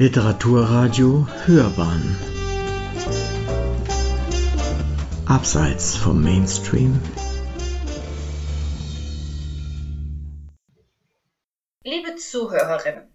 Literaturradio 0.00 1.26
Hörbahn 1.44 2.16
Abseits 5.26 5.96
vom 5.96 6.22
Mainstream 6.22 7.02
Liebe 11.82 12.14
Zuhörerinnen, 12.14 13.12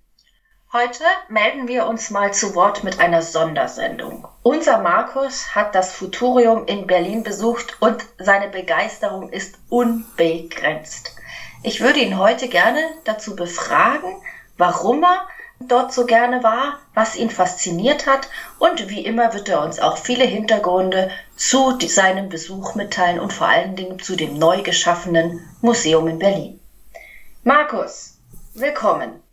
heute 0.73 1.05
melden 1.29 1.69
wir 1.69 1.85
uns 1.85 2.09
mal 2.09 2.33
zu 2.33 2.54
Wort 2.54 2.84
mit 2.84 3.00
einer 3.00 3.21
Sondersendung. 3.21 4.27
Unser 4.41 4.81
Markus 4.81 5.55
hat 5.55 5.75
das 5.75 5.93
Futurium 5.93 6.65
in 6.65 6.86
Berlin 6.86 7.23
besucht 7.23 7.77
und 7.79 8.04
seine 8.18 8.50
Begeisterung 8.50 9.29
ist 9.29 9.57
unbegrenzt. 9.70 11.15
Ich 11.63 11.79
würde 11.79 12.02
ihn 12.02 12.18
heute 12.18 12.50
gerne 12.50 12.81
dazu 13.05 13.38
befragen, 13.38 14.21
warum 14.57 15.02
er 15.02 15.25
dort 15.59 15.93
so 15.93 16.05
gerne 16.05 16.43
war, 16.43 16.80
was 16.93 17.16
ihn 17.16 17.30
fasziniert 17.30 18.05
hat 18.05 18.30
und 18.59 18.89
wie 18.89 19.05
immer 19.05 19.34
wird 19.34 19.49
er 19.49 19.63
uns 19.63 19.79
auch 19.79 19.98
viele 19.98 20.26
Hintergründe 20.26 21.09
zu 21.35 21.77
seinem 21.88 22.29
Besuch 22.29 22.76
mitteilen 22.76 23.20
und 23.20 23.34
vor 23.34 23.48
allen 23.48 23.76
Dingen 23.76 23.99
zu 23.99 24.16
dem 24.16 24.38
neu 24.38 24.62
geschaffenen 24.62 25.41
Museum 25.62 26.07
in 26.07 26.20
Berlin. 26.20 26.59
Markus, 27.43 28.17
willkommen. 28.53 29.23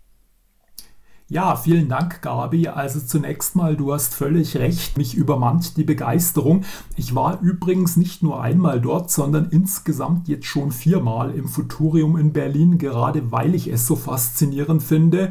Ja, 1.33 1.55
vielen 1.55 1.89
Dank, 1.89 2.23
Gabi. 2.23 2.67
Also 2.67 2.99
zunächst 2.99 3.55
mal, 3.55 3.77
du 3.77 3.93
hast 3.93 4.17
völlig 4.17 4.57
recht, 4.57 4.99
mich 4.99 5.15
übermannt 5.15 5.77
die 5.77 5.85
Begeisterung. 5.85 6.65
Ich 6.97 7.15
war 7.15 7.41
übrigens 7.41 7.97
nicht 7.97 8.25
nur 8.25 8.43
einmal 8.43 8.81
dort, 8.81 9.13
sondern 9.13 9.49
insgesamt 9.51 10.27
jetzt 10.27 10.47
schon 10.47 10.73
viermal 10.73 11.31
im 11.31 11.47
Futurium 11.47 12.17
in 12.17 12.33
Berlin, 12.33 12.79
gerade 12.79 13.31
weil 13.31 13.55
ich 13.55 13.69
es 13.69 13.87
so 13.87 13.95
faszinierend 13.95 14.83
finde. 14.83 15.31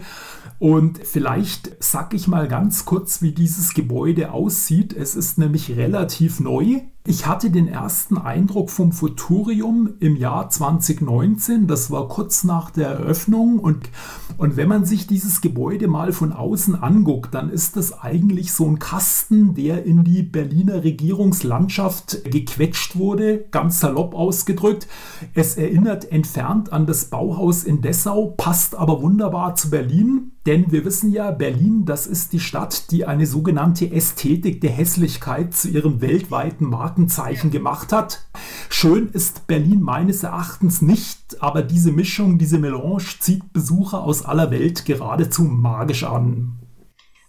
Und 0.59 0.99
vielleicht 1.05 1.81
sag 1.81 2.13
ich 2.13 2.27
mal 2.27 2.49
ganz 2.49 2.83
kurz, 2.83 3.21
wie 3.21 3.31
dieses 3.31 3.73
Gebäude 3.73 4.33
aussieht. 4.33 4.93
Es 4.93 5.15
ist 5.15 5.37
nämlich 5.37 5.75
relativ 5.77 6.41
neu. 6.41 6.81
Ich 7.07 7.25
hatte 7.25 7.49
den 7.49 7.69
ersten 7.69 8.17
Eindruck 8.17 8.69
vom 8.69 8.91
Futurium 8.91 9.93
im 10.01 10.17
Jahr 10.17 10.49
2019. 10.49 11.65
Das 11.65 11.89
war 11.91 12.09
kurz 12.09 12.43
nach 12.43 12.71
der 12.71 12.89
Eröffnung. 12.89 13.57
Und, 13.59 13.89
und 14.37 14.57
wenn 14.57 14.67
man 14.67 14.83
sich 14.83 15.07
dieses 15.07 15.39
Gebäude 15.39 15.87
mal 15.87 16.11
von 16.11 16.33
außen 16.33 16.75
anguckt, 16.75 17.33
dann 17.33 17.49
ist 17.49 17.77
das 17.77 17.97
eigentlich 18.01 18.51
so 18.51 18.65
ein 18.65 18.79
Kasten, 18.79 19.55
der 19.55 19.85
in 19.85 20.03
die 20.03 20.23
Berliner 20.23 20.83
Regierungslandschaft 20.83 22.25
gequetscht 22.25 22.97
wurde, 22.97 23.45
ganz 23.49 23.79
salopp 23.79 24.13
ausgedrückt. 24.13 24.87
Es 25.33 25.55
erinnert 25.55 26.11
entfernt 26.11 26.73
an 26.73 26.85
das 26.85 27.05
Bauhaus 27.05 27.63
in 27.63 27.81
Dessau, 27.81 28.33
passt 28.35 28.75
aber 28.75 29.01
wunderbar 29.01 29.55
zu 29.55 29.69
Berlin. 29.69 30.33
Denn 30.45 30.71
wir 30.71 30.83
wissen 30.83 31.11
ja, 31.11 31.31
Berlin, 31.31 31.85
das 31.85 32.07
ist 32.07 32.33
die 32.33 32.39
Stadt, 32.39 32.91
die 32.91 33.05
eine 33.05 33.25
sogenannte 33.25 33.91
Ästhetik 33.91 34.61
der 34.61 34.71
Hässlichkeit 34.71 35.53
zu 35.53 35.69
ihrem 35.69 36.01
weltweiten 36.01 36.65
Markenzeichen 36.89 37.51
gemacht 37.51 37.91
hat. 37.91 38.23
Schön 38.69 39.09
ist 39.13 39.45
Berlin 39.45 39.81
meines 39.81 40.23
Erachtens 40.23 40.81
nicht, 40.81 41.37
aber 41.39 41.61
diese 41.61 41.91
Mischung, 41.91 42.39
diese 42.39 42.57
Melange 42.57 43.03
zieht 43.19 43.53
Besucher 43.53 44.01
aus 44.03 44.25
aller 44.25 44.49
Welt 44.49 44.85
geradezu 44.85 45.43
magisch 45.43 46.03
an. 46.03 46.57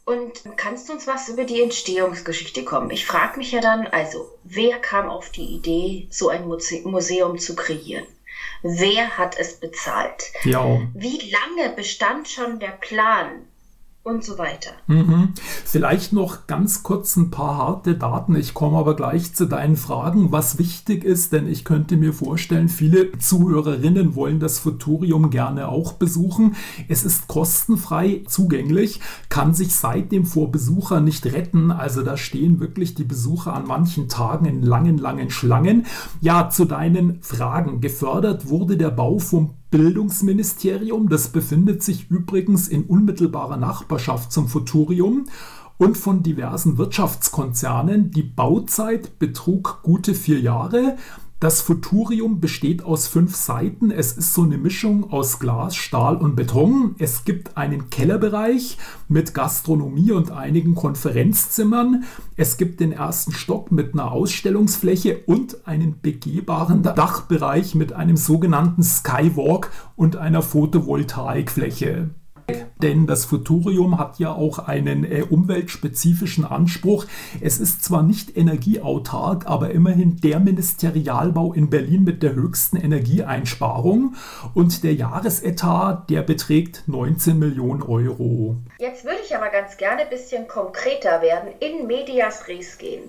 Und 0.07 0.43
kannst 0.57 0.89
du 0.89 0.95
uns 0.95 1.07
was 1.07 1.29
über 1.29 1.45
die 1.45 1.61
Entstehungsgeschichte 1.61 2.65
kommen? 2.65 2.91
Ich 2.91 3.07
frage 3.07 3.39
mich 3.39 3.53
ja 3.53 3.61
dann, 3.61 3.87
also, 3.87 4.31
wer 4.45 4.79
kam 4.79 5.09
auf 5.09 5.31
die 5.31 5.55
Idee, 5.57 6.09
so 6.11 6.31
ein 6.31 6.47
Museum 6.47 7.39
zu 7.39 7.55
kreieren? 7.55 8.07
Wer 8.63 9.19
hat 9.19 9.39
es 9.39 9.61
bezahlt? 9.61 10.33
Ja. 10.45 10.81
Wie 10.95 11.31
lange 11.31 11.75
bestand 11.77 12.29
schon 12.29 12.59
der 12.59 12.73
Plan? 12.81 13.47
Und 14.11 14.25
so 14.25 14.39
weiter. 14.39 14.71
Mhm. 14.87 15.31
Vielleicht 15.65 16.13
noch 16.13 16.47
ganz 16.47 16.83
kurz 16.83 17.17
ein 17.17 17.31
paar 17.31 17.57
harte 17.57 17.95
Daten. 17.95 18.35
Ich 18.37 18.55
komme 18.55 18.79
aber 18.79 18.97
gleich 18.97 19.35
zu 19.35 19.47
deinen 19.47 19.77
Fragen, 19.77 20.33
was 20.33 20.59
wichtig 20.59 21.05
ist, 21.05 21.33
denn 21.33 21.49
ich 21.49 21.65
könnte 21.65 21.97
mir 21.97 22.13
vorstellen, 22.13 22.69
viele 22.69 23.17
Zuhörerinnen 23.19 24.15
wollen 24.15 24.41
das 24.41 24.59
Futurium 24.59 25.31
gerne 25.31 25.69
auch 25.69 25.95
besuchen. 25.95 26.57
Es 26.89 27.05
ist 27.05 27.29
kostenfrei 27.29 28.23
zugänglich, 28.27 29.01
kann 29.29 29.55
sich 29.55 29.75
seitdem 29.75 30.25
vor 30.25 30.51
Besucher 30.51 31.01
nicht 31.01 31.27
retten. 31.27 31.71
Also 31.71 32.03
da 32.03 32.17
stehen 32.17 32.61
wirklich 32.61 32.95
die 32.95 33.05
Besucher 33.05 33.55
an 33.55 33.67
manchen 33.67 34.09
Tagen 34.09 34.47
in 34.47 34.63
langen, 34.63 34.99
langen 34.99 35.31
Schlangen. 35.31 35.87
Ja, 36.21 36.51
zu 36.51 36.65
deinen 36.65 37.23
Fragen. 37.23 37.81
Gefördert 37.81 38.49
wurde 38.49 38.77
der 38.77 38.91
Bau 38.91 39.19
vom 39.19 39.55
Bildungsministerium. 39.71 41.09
Das 41.09 41.29
befindet 41.29 41.83
sich 41.83 42.11
übrigens 42.11 42.69
in 42.69 42.85
unmittelbarer 42.85 43.57
Nachbarschaft 43.57 44.33
zum 44.33 44.49
Futurium 44.49 45.27
und 45.79 45.97
von 45.97 46.23
diversen 46.23 46.77
Wirtschaftskonzernen. 46.77 48.11
Die 48.11 48.23
Bauzeit 48.23 49.19
betrug 49.19 49.81
gute 49.83 50.15
vier 50.15 50.41
Jahre. 50.41 50.97
Das 51.41 51.63
Futurium 51.63 52.39
besteht 52.39 52.85
aus 52.85 53.07
fünf 53.07 53.35
Seiten. 53.35 53.91
Es 53.91 54.13
ist 54.13 54.35
so 54.35 54.43
eine 54.43 54.59
Mischung 54.59 55.11
aus 55.11 55.39
Glas, 55.39 55.75
Stahl 55.75 56.17
und 56.17 56.37
Beton. 56.37 56.95
Es 56.99 57.25
gibt 57.25 57.57
einen 57.57 57.89
Kellerbereich 57.89 58.77
mit 59.09 59.33
Gastronomie 59.33 60.11
und 60.11 60.33
einigen 60.33 60.75
Konferenzzimmern. 60.75 62.05
Es 62.37 62.59
gibt 62.59 62.79
den 62.81 62.93
ersten 62.93 63.33
Stock 63.33 63.73
mit 63.73 63.95
einer 63.95 64.13
Ausstellungsfläche 64.13 65.23
und 65.25 65.67
einen 65.67 66.03
begehbaren 66.03 66.83
Dachbereich 66.83 67.75
mit 67.75 67.95
einem 67.95 68.19
sogenannten 68.19 68.83
Skywalk 68.83 69.71
und 69.97 70.17
einer 70.17 70.43
Photovoltaikfläche. 70.43 72.11
Denn 72.83 73.07
das 73.07 73.25
Futurium 73.25 73.99
hat 73.99 74.19
ja 74.19 74.33
auch 74.33 74.59
einen 74.59 75.05
äh, 75.05 75.23
umweltspezifischen 75.23 76.45
Anspruch. 76.45 77.07
Es 77.41 77.59
ist 77.59 77.85
zwar 77.85 78.03
nicht 78.03 78.37
energieautark, 78.37 79.47
aber 79.47 79.71
immerhin 79.71 80.17
der 80.21 80.41
Ministerialbau 80.41 81.53
in 81.53 81.71
Berlin 81.71 82.05
mit 82.05 82.23
der 82.23 82.35
höchsten 82.35 82.77
Energieeinsparung. 82.77 84.15
Und 84.55 84.85
der 84.85 84.95
Jahresetat, 84.95 86.11
der 86.11 86.23
beträgt 86.23 86.85
19 86.87 87.39
Millionen 87.39 87.83
Euro. 87.83 88.57
Jetzt 88.79 89.05
würde 89.05 89.21
ich 89.25 89.37
aber 89.37 89.51
ganz 89.51 89.77
gerne 89.77 90.03
ein 90.03 90.11
bisschen 90.11 90.49
konkreter 90.49 91.23
werden, 91.23 91.51
in 91.61 91.87
Medias 91.87 92.49
Res 92.49 92.79
gehen. 92.79 93.03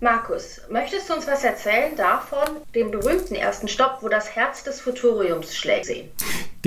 Markus, 0.00 0.60
möchtest 0.70 1.10
du 1.10 1.14
uns 1.14 1.26
was 1.26 1.42
erzählen 1.42 1.96
davon, 1.96 2.46
dem 2.72 2.92
berühmten 2.92 3.34
ersten 3.34 3.66
Stopp, 3.66 3.98
wo 4.00 4.08
das 4.08 4.36
Herz 4.36 4.62
des 4.62 4.80
Futuriums 4.80 5.56
schlägt? 5.56 5.90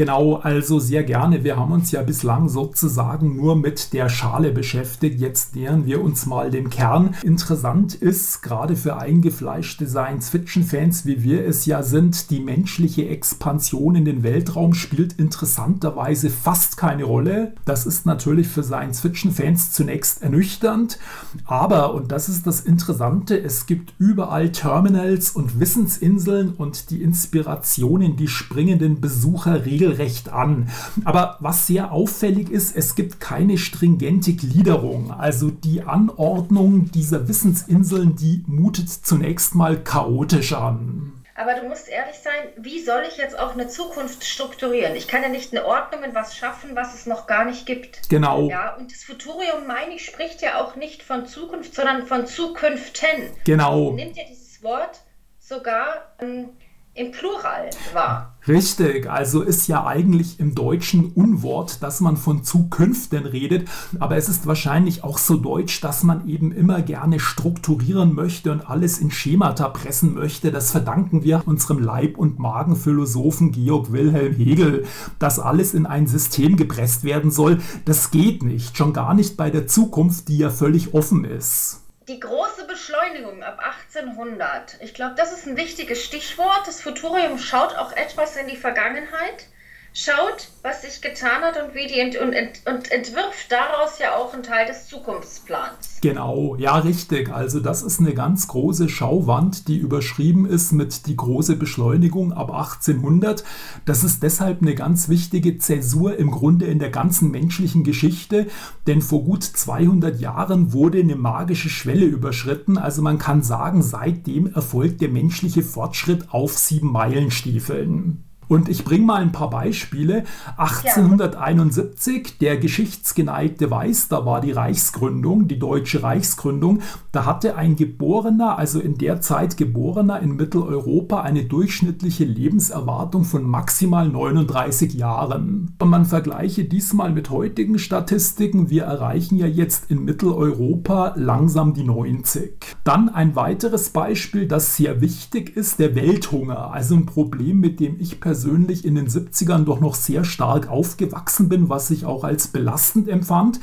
Genau, 0.02 0.38
also 0.38 0.80
sehr 0.80 1.04
gerne. 1.04 1.44
Wir 1.44 1.58
haben 1.58 1.72
uns 1.72 1.92
ja 1.92 2.02
bislang 2.02 2.50
sozusagen 2.50 3.36
nur 3.36 3.56
mit 3.56 3.94
der 3.94 4.10
Schale 4.10 4.52
beschäftigt. 4.52 5.20
Jetzt 5.20 5.56
nähern 5.56 5.86
wir 5.86 6.04
uns 6.04 6.26
mal 6.26 6.50
dem 6.50 6.72
Kern. 6.72 7.14
Interessant 7.22 7.94
ist, 7.94 8.42
gerade 8.42 8.76
für 8.76 8.98
eingefleischte 8.98 9.86
Science-Fiction-Fans, 9.86 11.06
wie 11.06 11.22
wir 11.22 11.46
es 11.46 11.68
ja 11.68 11.84
sind, 11.84 12.32
die 12.32 12.40
menschliche 12.40 13.10
Expansion 13.10 13.94
in 13.94 14.06
den 14.06 14.24
Weltraum 14.24 14.74
spielt 14.74 15.14
interessanterweise 15.20 16.32
fast 16.32 16.78
keine 16.78 17.04
Rolle. 17.04 17.54
Das 17.66 17.86
ist 17.86 18.08
natürlich 18.08 18.48
für 18.48 18.64
Science-Fiction-Fans 18.64 19.72
zunächst 19.72 20.24
ernüchternd. 20.24 20.98
Aber, 21.46 21.94
und 21.94 22.12
das 22.12 22.28
ist 22.28 22.48
das 22.48 22.62
Interessante, 22.62 23.40
es 23.40 23.68
gibt 23.68 23.94
überall 24.00 24.52
Terminals 24.52 25.30
und 25.30 25.60
Wissensinseln 25.60 26.56
und 26.58 26.90
die 26.90 27.04
Inspirationen, 27.04 28.16
die 28.16 28.28
springenden 28.28 29.00
Besucher 29.00 29.64
regeln 29.64 29.91
regelrecht 29.92 30.30
an. 30.30 30.70
Aber 31.06 31.38
was 31.40 31.68
sehr 31.68 31.92
auffällig 31.92 32.50
ist, 32.50 32.76
es 32.76 32.96
gibt 32.96 33.20
keine 33.20 33.58
stringente 33.58 34.34
Gliederung. 34.34 35.12
Also 35.12 35.50
die 35.50 35.84
Anordnung 35.84 36.92
dieser 36.92 37.28
Wissensinseln, 37.28 38.16
die 38.16 38.44
mutet 38.48 38.90
zunächst 38.90 39.56
mal 39.56 39.82
chaotisch 39.84 40.54
an. 40.54 41.14
Aber 41.36 41.56
du 41.56 41.68
musst 41.68 41.88
ehrlich 41.88 42.18
sein, 42.18 42.50
wie 42.58 42.84
soll 42.84 43.04
ich 43.10 43.18
jetzt 43.18 43.40
auch 43.40 43.54
eine 43.54 43.68
Zukunft 43.68 44.24
strukturieren? 44.24 44.96
Ich 44.96 45.08
kann 45.08 45.24
ja 45.24 45.30
nicht 45.30 45.54
eine 45.54 45.66
Ordnung 45.66 46.04
in 46.04 46.14
was 46.14 46.36
schaffen, 46.36 46.76
was 46.76 46.94
es 46.94 47.08
noch 47.08 47.26
gar 47.26 47.46
nicht 47.46 47.66
gibt. 47.66 48.10
Genau. 48.10 48.48
Ja, 48.48 48.76
und 48.76 48.92
das 48.92 49.04
Futurium, 49.04 49.66
meine 49.66 49.96
ich, 49.96 50.06
spricht 50.06 50.42
ja 50.42 50.62
auch 50.62 50.76
nicht 50.76 51.02
von 51.02 51.26
Zukunft, 51.26 51.74
sondern 51.74 52.06
von 52.06 52.28
Zukünften. 52.28 53.32
Genau. 53.46 53.92
Nimmt 53.92 54.18
ja 54.18 54.24
dieses 54.30 54.62
Wort 54.62 55.00
sogar 55.40 56.14
ähm, 56.20 56.50
im 56.94 57.12
Plural 57.12 57.70
war. 57.94 58.36
Richtig, 58.48 59.10
also 59.10 59.42
ist 59.44 59.68
ja 59.68 59.86
eigentlich 59.86 60.40
im 60.40 60.56
Deutschen 60.56 61.12
Unwort, 61.14 61.82
dass 61.84 62.02
man 62.02 62.18
von 62.18 62.44
Zukünften 62.44 63.26
redet, 63.26 63.70
aber 64.00 64.18
es 64.18 64.28
ist 64.28 64.46
wahrscheinlich 64.46 65.04
auch 65.04 65.18
so 65.18 65.38
deutsch, 65.38 65.80
dass 65.80 66.04
man 66.04 66.28
eben 66.28 66.52
immer 66.52 66.82
gerne 66.82 67.20
strukturieren 67.20 68.14
möchte 68.14 68.52
und 68.52 68.70
alles 68.70 68.98
in 68.98 69.10
Schemata 69.10 69.70
pressen 69.70 70.16
möchte. 70.16 70.52
Das 70.52 70.72
verdanken 70.72 71.24
wir 71.24 71.44
unserem 71.46 71.80
Leib- 71.80 72.18
und 72.18 72.40
Magenphilosophen 72.40 73.52
Georg 73.52 73.94
Wilhelm 73.94 74.34
Hegel, 74.36 74.86
dass 75.18 75.40
alles 75.40 75.74
in 75.74 75.86
ein 75.86 76.08
System 76.08 76.58
gepresst 76.58 77.04
werden 77.06 77.32
soll. 77.32 77.62
Das 77.86 78.12
geht 78.12 78.44
nicht, 78.44 78.76
schon 78.76 78.92
gar 78.92 79.14
nicht 79.14 79.38
bei 79.38 79.50
der 79.50 79.68
Zukunft, 79.68 80.28
die 80.28 80.40
ja 80.40 80.50
völlig 80.50 80.94
offen 80.94 81.24
ist 81.24 81.82
die 82.12 82.20
große 82.20 82.51
Beschleunigung 82.72 83.44
ab 83.44 83.60
1800. 83.60 84.78
Ich 84.80 84.94
glaube, 84.94 85.16
das 85.16 85.34
ist 85.34 85.46
ein 85.46 85.58
wichtiges 85.58 86.02
Stichwort. 86.06 86.66
Das 86.68 86.80
Futurium 86.80 87.38
schaut 87.38 87.76
auch 87.76 87.92
etwas 87.92 88.38
in 88.38 88.48
die 88.48 88.56
Vergangenheit. 88.56 89.48
Schaut, 89.94 90.50
was 90.62 90.84
sich 90.84 91.02
getan 91.02 91.42
hat 91.42 91.62
und 91.62 91.76
wie 91.76 91.88
die 91.88 92.00
ent 92.00 92.16
und, 92.16 92.34
ent 92.34 92.62
und 92.66 92.92
entwirft 92.92 93.52
daraus 93.52 94.00
ja 94.00 94.16
auch 94.16 94.34
einen 94.34 94.44
Teil 94.44 94.66
des 94.66 94.88
Zukunftsplans. 94.88 96.00
Genau, 96.02 96.56
ja, 96.56 96.78
richtig. 96.78 97.30
Also 97.30 97.60
das 97.60 97.84
ist 97.84 98.00
eine 98.00 98.14
ganz 98.14 98.48
große 98.48 98.90
Schauwand, 98.90 99.68
die 99.68 99.78
überschrieben 99.78 100.46
ist 100.46 100.72
mit 100.72 101.08
die 101.08 101.16
große 101.16 101.58
Beschleunigung 101.58 102.32
ab 102.32 102.52
1800. 102.52 103.44
Das 103.86 104.04
ist 104.04 104.24
deshalb 104.24 104.62
eine 104.62 104.76
ganz 104.76 105.10
wichtige 105.10 105.58
Zäsur 105.58 106.18
im 106.18 106.32
Grunde 106.32 106.66
in 106.66 106.80
der 106.80 106.90
ganzen 106.90 107.30
menschlichen 107.30 107.84
Geschichte, 107.84 108.48
denn 108.88 109.02
vor 109.02 109.24
gut 109.24 109.44
200 109.44 110.20
Jahren 110.20 110.74
wurde 110.74 111.00
eine 111.00 111.16
magische 111.16 111.70
Schwelle 111.70 112.06
überschritten. 112.06 112.78
Also 112.78 113.02
man 113.02 113.20
kann 113.20 113.44
sagen, 113.44 113.84
seitdem 113.84 114.52
erfolgt 114.54 115.02
der 115.02 115.10
menschliche 115.10 115.64
Fortschritt 115.64 116.34
auf 116.34 116.58
sieben 116.58 116.92
Meilenstiefeln. 116.92 118.31
Und 118.52 118.68
ich 118.68 118.84
bringe 118.84 119.06
mal 119.06 119.22
ein 119.22 119.32
paar 119.32 119.50
Beispiele. 119.50 120.26
1871, 120.58 122.38
der 122.40 122.58
Geschichtsgeneigte 122.58 123.72
weiß, 123.72 124.10
da 124.10 124.26
war 124.26 124.42
die 124.42 124.52
Reichsgründung, 124.52 125.48
die 125.48 125.58
deutsche 125.58 126.04
Reichsgründung. 126.04 126.82
Da 127.14 127.26
hatte 127.26 127.56
ein 127.56 127.78
Geborener, 127.78 128.60
also 128.60 128.82
in 128.82 128.98
der 128.98 129.22
Zeit 129.22 129.56
Geborener 129.56 130.20
in 130.20 130.36
Mitteleuropa, 130.36 131.22
eine 131.22 131.46
durchschnittliche 131.46 132.26
Lebenserwartung 132.26 133.24
von 133.24 133.44
maximal 133.44 134.10
39 134.10 134.96
Jahren. 134.96 135.78
Und 135.80 135.90
man 135.90 136.04
vergleiche 136.04 136.66
diesmal 136.66 137.14
mit 137.14 137.30
heutigen 137.30 137.80
Statistiken. 137.80 138.70
Wir 138.70 138.84
erreichen 138.84 139.38
ja 139.38 139.48
jetzt 139.48 139.90
in 139.90 140.04
Mitteleuropa 140.04 141.14
langsam 141.16 141.74
die 141.74 141.86
90. 141.86 142.66
Dann 142.84 143.08
ein 143.08 143.38
weiteres 143.38 143.92
Beispiel, 143.92 144.46
das 144.46 144.76
sehr 144.76 145.00
wichtig 145.00 145.56
ist, 145.56 145.80
der 145.80 145.96
Welthunger. 145.96 146.74
Also 146.74 146.96
ein 146.96 147.06
Problem, 147.06 147.62
mit 147.62 147.80
dem 147.80 147.96
ich 147.98 148.20
persönlich 148.20 148.41
persönlich 148.42 148.86
in 148.86 148.96
den 148.96 149.08
70ern 149.08 149.66
doch 149.66 149.80
noch 149.80 149.94
sehr 149.94 150.24
stark 150.24 150.68
aufgewachsen 150.68 151.48
bin, 151.48 151.70
was 151.70 151.92
ich 151.92 152.06
auch 152.06 152.24
als 152.24 152.48
belastend 152.48 153.08
empfand. 153.08 153.60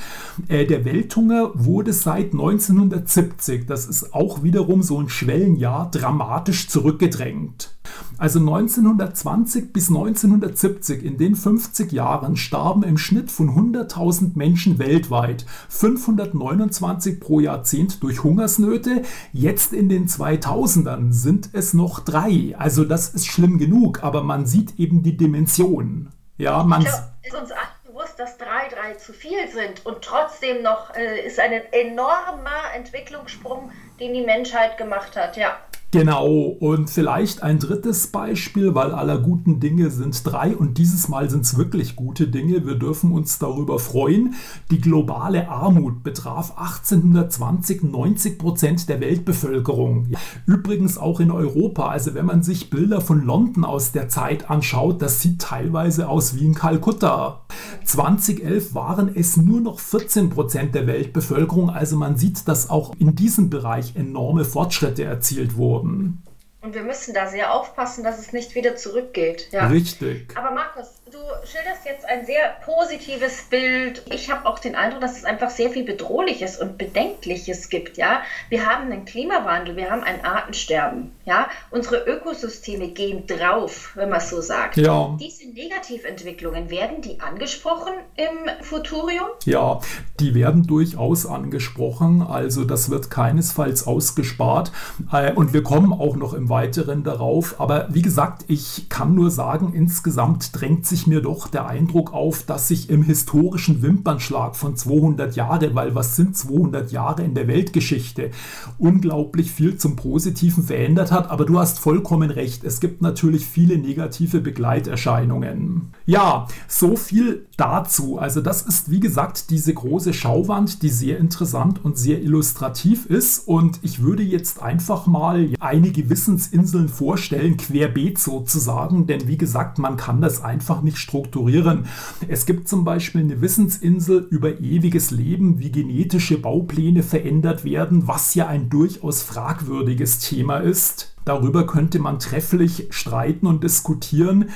Äh, 0.47 0.67
der 0.67 0.85
Welthunger 0.85 1.51
wurde 1.55 1.93
seit 1.93 2.33
1970, 2.33 3.67
das 3.67 3.87
ist 3.87 4.15
auch 4.15 4.45
wiederum 4.45 4.83
so 4.83 5.01
ein 5.01 5.09
Schwellenjahr, 5.09 5.91
dramatisch 5.91 6.69
zurückgedrängt. 6.69 7.78
Also 8.19 8.41
1920 8.41 9.73
bis 9.73 9.89
1970, 9.89 11.05
in 11.05 11.19
den 11.19 11.35
50 11.35 11.93
Jahren, 11.93 12.37
starben 12.37 12.83
im 12.83 12.99
Schnitt 12.99 13.31
von 13.31 13.51
100.000 13.51 14.33
Menschen 14.35 14.79
weltweit 14.79 15.47
529 15.69 17.21
pro 17.21 17.41
Jahrzehnt 17.41 18.03
durch 18.03 18.25
Hungersnöte. 18.25 19.03
Jetzt 19.33 19.73
in 19.73 19.89
den 19.89 20.09
2000ern 20.09 21.13
sind 21.13 21.51
es 21.53 21.75
noch 21.75 22.01
drei. 22.01 22.55
Also 22.59 22.85
das 22.85 23.11
ist 23.11 23.27
schlimm 23.27 23.59
genug, 23.59 24.03
aber 24.03 24.23
man 24.23 24.47
sieht 24.47 24.79
eben 24.79 25.03
die 25.03 25.17
Dimension. 25.17 26.09
Ja, 26.37 26.63
man. 26.63 26.83
Glaub, 26.83 26.95
ist 27.23 27.35
uns 27.35 27.51
allen 27.51 27.79
bewusst, 27.99 28.19
dass 28.19 28.39
drei, 28.39 28.69
drei 28.69 28.95
zu 28.95 29.13
viel 29.13 29.49
sind 29.49 29.85
und 29.85 30.03
trotzdem 30.03 30.63
noch 30.63 30.95
äh, 30.95 31.27
ist 31.27 31.41
ein 31.41 31.53
enormer 31.73 32.75
Entwicklungssprung, 32.75 33.73
den 33.99 34.15
die 34.15 34.23
Menschheit 34.23 34.79
gemacht 34.79 35.17
hat. 35.17 35.37
Ja. 35.37 35.57
Genau, 35.91 36.27
und 36.27 36.91
vielleicht 36.91 37.43
ein 37.43 37.59
drittes 37.59 38.09
Beispiel, 38.09 38.75
weil 38.75 38.93
aller 38.93 39.17
guten 39.17 39.59
Dinge 39.59 39.91
sind 39.91 40.21
drei 40.23 40.55
und 40.55 40.77
dieses 40.77 41.09
Mal 41.09 41.31
sind 41.31 41.47
es 41.47 41.57
wirklich 41.57 41.97
gute 41.97 42.29
Dinge. 42.29 42.67
Wir 42.67 42.75
dürfen 42.75 43.11
uns 43.11 43.39
darüber 43.39 43.79
freuen. 43.79 44.35
Die 44.71 44.83
globale 44.83 45.49
Armut 45.49 46.03
betraf 46.03 46.59
1820 46.59 47.85
90 47.85 48.39
Prozent 48.39 48.89
der 48.91 49.01
Weltbevölkerung. 49.01 50.09
Übrigens 50.45 50.99
auch 50.99 51.21
in 51.21 51.31
Europa. 51.31 51.89
Also 51.89 52.13
wenn 52.13 52.27
man 52.27 52.43
sich 52.43 52.69
Bilder 52.69 53.01
von 53.01 53.25
London 53.25 53.65
aus 53.65 53.91
der 53.91 54.11
Zeit 54.11 54.51
anschaut, 54.51 55.01
das 55.01 55.23
sieht 55.23 55.41
teilweise 55.41 56.11
aus 56.11 56.37
wie 56.37 56.45
in 56.45 56.55
Kalkutta. 56.55 57.41
2011 57.87 58.75
waren 58.75 59.11
es 59.15 59.39
nur 59.39 59.63
noch 59.63 59.81
14 59.81 60.29
Prozent 60.29 60.75
der 60.75 60.87
Weltbevölkerung. 60.87 61.71
Also 61.71 61.97
man 61.97 62.19
sieht, 62.19 62.47
dass 62.47 62.69
auch 62.69 62.95
in 62.99 63.15
diesem 63.15 63.49
Bereich 63.49 63.97
enorme 63.97 64.45
Fortschritte 64.45 65.05
erzielt 65.05 65.57
wurden 65.57 65.78
wurden. 65.85 66.23
Und 66.61 66.75
wir 66.75 66.83
müssen 66.83 67.15
da 67.15 67.29
sehr 67.29 67.55
aufpassen, 67.55 68.03
dass 68.03 68.19
es 68.19 68.33
nicht 68.33 68.55
wieder 68.55 68.77
zurückgeht. 68.77 69.49
Ja. 69.53 69.69
Richtig. 69.69 70.37
Aber 70.37 70.51
Markus, 70.51 71.01
du 71.13 71.19
schilderst 71.47 71.85
jetzt 71.85 72.05
ein 72.05 72.27
sehr 72.27 72.57
positives 72.65 73.45
Bild. 73.49 74.03
Ich 74.13 74.31
habe 74.31 74.47
auch 74.47 74.59
den 74.59 74.75
Eindruck, 74.75 75.01
dass 75.01 75.17
es 75.17 75.25
einfach 75.25 75.51
sehr 75.51 75.71
viel 75.71 75.85
Bedrohliches 75.85 76.59
und 76.59 76.77
Bedenkliches 76.77 77.69
gibt. 77.69 77.97
Ja, 77.97 78.21
wir 78.49 78.67
haben 78.67 78.91
einen 78.91 79.05
Klimawandel, 79.05 79.77
wir 79.77 79.91
haben 79.91 80.03
ein 80.03 80.25
Artensterben. 80.25 81.13
Ja, 81.25 81.49
unsere 81.71 82.05
Ökosysteme 82.05 82.89
gehen 82.89 83.27
drauf, 83.27 83.93
wenn 83.95 84.11
man 84.11 84.19
es 84.19 84.31
so 84.31 84.41
sagt. 84.41 84.77
Ja. 84.77 85.17
Diese 85.21 85.49
Negativentwicklungen 85.49 86.71
werden 86.71 87.01
die 87.01 87.21
angesprochen 87.21 87.95
im 88.17 88.65
Futurium? 88.65 89.29
Ja, 89.45 89.81
die 90.21 90.35
werden 90.35 90.67
durchaus 90.67 91.27
angesprochen. 91.27 92.23
Also 92.23 92.65
das 92.65 92.91
wird 92.91 93.11
keinesfalls 93.11 93.87
ausgespart. 93.87 94.73
Äh, 95.13 95.33
und 95.33 95.53
wir 95.53 95.63
kommen 95.63 95.93
auch 95.93 96.17
noch 96.17 96.35
im 96.35 96.49
Weiteren 96.49 97.05
darauf. 97.05 97.61
Aber 97.61 97.87
wie 97.91 98.03
gesagt, 98.03 98.45
ich 98.49 98.89
kann 98.89 99.15
nur 99.15 99.31
sagen, 99.31 99.73
insgesamt 99.75 100.59
drängt 100.59 100.87
sich 100.87 100.98
mir 101.07 101.21
doch 101.21 101.49
der 101.49 101.67
Eindruck 101.67 102.13
auf, 102.13 102.43
dass 102.43 102.69
sich 102.69 102.91
im 102.91 103.03
historischen 103.03 103.83
Wimpernschlag 103.83 104.57
von 104.57 104.77
200 104.77 105.37
Jahren, 105.37 105.75
weil 105.75 105.95
was 105.95 106.17
sind 106.17 106.37
200 106.37 106.91
Jahre 106.93 107.23
in 107.23 107.35
der 107.35 107.49
Weltgeschichte, 107.49 108.31
unglaublich 108.79 109.53
viel 109.53 109.77
zum 109.77 109.97
Positiven 109.97 110.63
verändert 110.65 111.13
hat. 111.13 111.31
Aber 111.31 111.45
du 111.45 111.59
hast 111.59 111.79
vollkommen 111.79 112.31
recht, 112.31 112.65
es 112.65 112.81
gibt 112.81 113.03
natürlich 113.03 113.47
viele 113.47 113.79
negative 113.79 114.41
Begleiterscheinungen. 114.41 115.93
Ja, 116.07 116.47
so 116.67 116.97
viel 116.97 117.47
dazu. 117.57 118.19
Also 118.19 118.41
das 118.41 118.63
ist 118.63 118.91
wie 118.91 119.01
gesagt 119.01 119.51
diese 119.51 119.75
große 119.75 120.15
Schauwand, 120.15 120.83
die 120.83 120.89
sehr 120.89 121.19
interessant 121.19 121.85
und 121.85 121.99
sehr 121.99 122.23
illustrativ 122.23 123.07
ist. 123.07 123.47
Und 123.47 123.81
ich 123.83 124.03
würde 124.03 124.23
jetzt 124.23 124.63
einfach 124.63 125.07
mal 125.07 125.51
einige 125.61 126.09
Wissensinseln 126.09 126.89
vorstellen, 126.89 127.57
querbeet 127.57 128.19
sozusagen, 128.19 129.07
denn 129.07 129.29
wie 129.29 129.37
gesagt, 129.37 129.79
man 129.79 129.97
kann 129.97 130.21
das 130.21 130.43
einfach 130.43 130.83
nicht 130.83 130.88
strukturieren. 130.97 131.87
Es 132.29 132.47
gibt 132.47 132.69
zum 132.69 132.85
Beispiel 132.85 133.21
eine 133.21 133.41
Wissensinsel 133.41 134.27
über 134.31 134.61
ewiges 134.61 135.11
Leben, 135.11 135.59
wie 135.59 135.71
genetische 135.71 136.39
Baupläne 136.39 137.03
verändert 137.03 137.65
werden, 137.65 138.09
was 138.09 138.35
ja 138.35 138.47
ein 138.47 138.71
durchaus 138.71 139.23
fragwürdiges 139.23 140.21
Thema 140.21 140.59
ist. 140.59 141.15
Darüber 141.29 141.67
könnte 141.67 141.99
man 141.99 142.19
trefflich 142.19 142.87
streiten 142.89 143.47
und 143.47 143.63
diskutieren. 143.63 144.49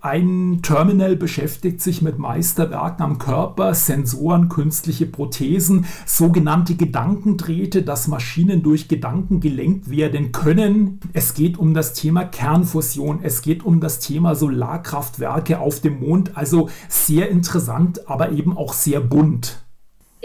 Ein 0.00 0.60
Terminal 0.62 1.16
beschäftigt 1.16 1.82
sich 1.82 2.00
mit 2.00 2.18
Meisterwerken 2.18 3.04
am 3.04 3.18
Körper, 3.18 3.74
Sensoren, 3.74 4.48
künstliche 4.48 5.04
Prothesen, 5.04 5.84
sogenannte 6.06 6.76
Gedankendrähte, 6.76 7.82
dass 7.82 8.08
Maschinen 8.08 8.62
durch 8.62 8.88
Gedanken 8.88 9.40
gelenkt 9.40 9.90
werden 9.90 10.32
können. 10.32 10.98
Es 11.12 11.34
geht 11.34 11.58
um 11.58 11.74
das 11.74 11.92
Thema 11.92 12.24
Kernfusion, 12.24 13.18
es 13.22 13.42
geht 13.42 13.62
um 13.62 13.80
das 13.80 13.98
Thema 13.98 14.34
Solarkraftwerke 14.34 15.58
auf 15.58 15.80
dem 15.80 16.00
Mond. 16.00 16.38
Also 16.38 16.70
sehr 16.88 17.28
interessant, 17.28 18.08
aber 18.08 18.32
eben 18.32 18.56
auch 18.56 18.72
sehr 18.72 19.00
bunt 19.00 19.63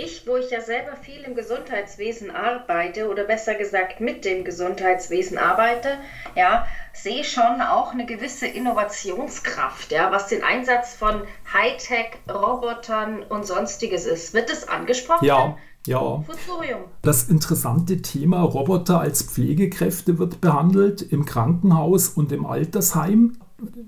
ich, 0.04 0.26
wo 0.28 0.38
ich 0.38 0.50
ja 0.50 0.62
selber 0.62 0.96
viel 0.96 1.22
im 1.22 1.36
Gesundheitswesen 1.36 2.32
arbeite 2.32 3.10
oder 3.10 3.24
besser 3.24 3.56
gesagt 3.56 4.00
mit 4.00 4.26
dem 4.26 4.44
Gesundheitswesen 4.44 5.38
arbeite, 5.38 5.98
ja, 6.36 6.66
sehe 6.94 7.24
schon 7.24 7.62
auch 7.62 7.94
eine 7.94 8.06
gewisse 8.06 8.48
Innovationskraft, 8.48 9.92
ja, 9.92 10.12
was 10.12 10.28
den 10.28 10.44
Einsatz 10.44 10.96
von 10.96 11.24
Hightech-Robotern 11.54 13.24
und 13.24 13.46
sonstiges 13.46 14.06
ist. 14.06 14.34
Wird 14.34 14.50
das 14.50 14.68
angesprochen? 14.68 15.26
Ja. 15.26 15.58
Ja, 15.88 16.24
das 17.02 17.30
interessante 17.30 18.02
Thema 18.02 18.42
Roboter 18.42 19.00
als 19.00 19.24
Pflegekräfte 19.24 20.20
wird 20.20 20.42
behandelt 20.42 21.02
im 21.02 21.26
Krankenhaus 21.26 22.10
und 22.10 22.34
im 22.34 22.46
Altersheim 22.46 23.38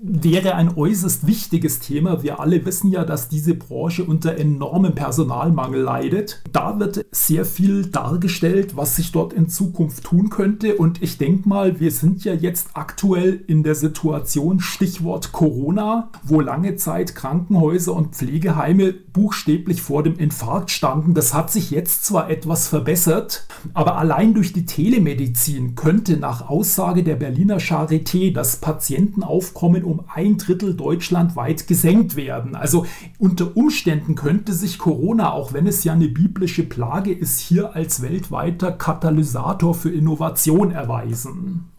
wäre 0.02 0.54
ein 0.54 0.76
äußerst 0.76 1.26
wichtiges 1.26 1.80
Thema. 1.80 2.22
Wir 2.22 2.40
alle 2.40 2.64
wissen 2.64 2.90
ja, 2.90 3.04
dass 3.04 3.28
diese 3.28 3.54
Branche 3.54 4.04
unter 4.04 4.36
enormem 4.36 4.94
Personalmangel 4.94 5.80
leidet. 5.80 6.42
Da 6.52 6.78
wird 6.78 7.04
sehr 7.10 7.44
viel 7.44 7.86
dargestellt, 7.86 8.76
was 8.76 8.96
sich 8.96 9.12
dort 9.12 9.32
in 9.32 9.48
Zukunft 9.48 10.04
tun 10.04 10.30
könnte. 10.30 10.76
Und 10.76 11.02
ich 11.02 11.18
denke 11.18 11.48
mal, 11.48 11.80
wir 11.80 11.90
sind 11.90 12.24
ja 12.24 12.34
jetzt 12.34 12.70
aktuell 12.74 13.42
in 13.46 13.62
der 13.62 13.74
Situation, 13.74 14.60
Stichwort 14.60 15.32
Corona, 15.32 16.10
wo 16.22 16.40
lange 16.40 16.76
Zeit 16.76 17.14
Krankenhäuser 17.14 17.94
und 17.94 18.14
Pflegeheime 18.14 18.92
buchstäblich 18.92 19.82
vor 19.82 20.02
dem 20.02 20.16
Infarkt 20.16 20.70
standen. 20.70 21.14
Das 21.14 21.34
hat 21.34 21.50
sich 21.50 21.70
jetzt 21.70 22.04
zwar 22.04 22.30
etwas 22.30 22.68
verbessert, 22.68 23.46
aber 23.74 23.96
allein 23.96 24.34
durch 24.34 24.52
die 24.52 24.66
Telemedizin 24.66 25.74
könnte 25.74 26.16
nach 26.16 26.48
Aussage 26.48 27.02
der 27.02 27.16
Berliner 27.16 27.58
Charité 27.58 28.32
das 28.32 28.56
Patientenaufkommen 28.56 29.61
Einkommen 29.62 29.84
um 29.84 30.04
ein 30.12 30.38
Drittel 30.38 30.74
deutschlandweit 30.74 31.68
gesenkt 31.68 32.16
werden. 32.16 32.56
Also 32.56 32.84
unter 33.20 33.56
Umständen 33.56 34.16
könnte 34.16 34.52
sich 34.52 34.76
Corona, 34.76 35.32
auch 35.32 35.52
wenn 35.52 35.68
es 35.68 35.84
ja 35.84 35.92
eine 35.92 36.08
biblische 36.08 36.64
Plage 36.64 37.12
ist, 37.12 37.38
hier 37.38 37.76
als 37.76 38.02
weltweiter 38.02 38.72
Katalysator 38.72 39.72
für 39.72 39.90
Innovation 39.90 40.72
erweisen. 40.72 41.70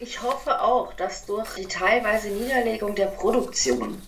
Ich 0.00 0.20
hoffe 0.20 0.62
auch, 0.62 0.94
dass 0.94 1.24
durch 1.24 1.48
die 1.54 1.66
teilweise 1.66 2.28
Niederlegung 2.30 2.96
der 2.96 3.06
Produktion 3.06 3.98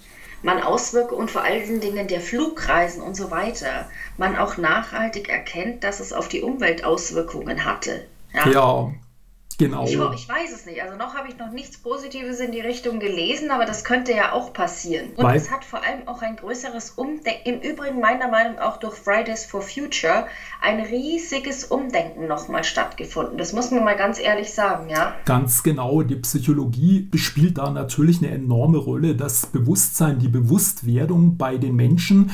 man 0.43 0.61
Auswirkungen 0.61 1.21
und 1.21 1.31
vor 1.31 1.45
allen 1.45 1.81
Dingen 1.81 2.09
der 2.09 2.21
Flugreisen 2.21 3.01
und 3.01 3.15
so 3.15 3.31
weiter, 3.31 3.89
man 4.19 4.37
auch 4.37 4.57
nachhaltig 4.57 5.29
erkennt, 5.29 5.85
dass 5.85 6.01
es 6.01 6.13
auf 6.13 6.27
die 6.27 6.43
Umwelt 6.43 6.85
Auswirkungen 6.85 7.65
hatte. 7.65 8.09
Ja, 8.33 8.51
ja 8.51 8.95
Genau. 9.59 9.85
Ich, 9.85 9.93
ich, 9.93 10.29
weiß 10.29 10.53
es 10.55 10.67
nicht. 10.67 10.83
Also 10.83 10.97
noch 10.97 11.15
habe 11.15 11.29
ich 11.29 11.39
noch 11.39 11.53
nichts 11.53 11.79
Positives 11.79 12.41
in 12.41 12.53
die 12.53 12.61
Richtung 12.61 12.99
gelesen, 12.99 13.51
aber 13.51 13.65
das 13.65 13.85
könnte 13.85 14.13
ja 14.13 14.33
auch 14.33 14.53
passieren. 14.53 15.11
Und 15.17 15.25
Weil 15.25 15.37
es 15.37 15.51
hat 15.51 15.65
vor 15.65 15.83
allem 15.83 16.07
auch 16.07 16.23
ein 16.23 16.37
größeres 16.37 16.91
Umdenken, 16.91 17.45
im 17.45 17.61
Übrigen 17.61 18.01
meiner 18.01 18.29
Meinung 18.29 18.57
nach 18.57 18.65
auch 18.65 18.79
durch 18.79 18.95
Fridays 18.95 19.45
for 19.45 19.63
Future, 19.63 20.27
ein 20.61 20.81
riesiges 20.81 21.65
Umdenken 21.65 22.27
nochmal 22.27 22.65
stattgefunden. 22.65 23.39
Das 23.39 23.53
muss 23.53 23.71
man 23.71 23.85
mal 23.85 23.97
ganz 23.97 24.19
ehrlich 24.19 24.53
sagen, 24.53 24.89
ja. 24.91 25.15
Ganz 25.25 25.63
genau. 25.63 26.03
Die 26.03 26.17
Psychologie 26.17 27.09
spielt 27.15 27.59
da 27.59 27.71
natürlich 27.71 28.19
eine 28.19 28.31
enorme 28.31 28.79
Rolle. 28.79 29.15
Das 29.15 29.47
Bewusstsein, 29.47 30.19
die 30.19 30.29
Bewusstwerdung 30.29 31.37
bei 31.37 31.59
den 31.59 31.77
Menschen. 31.77 32.31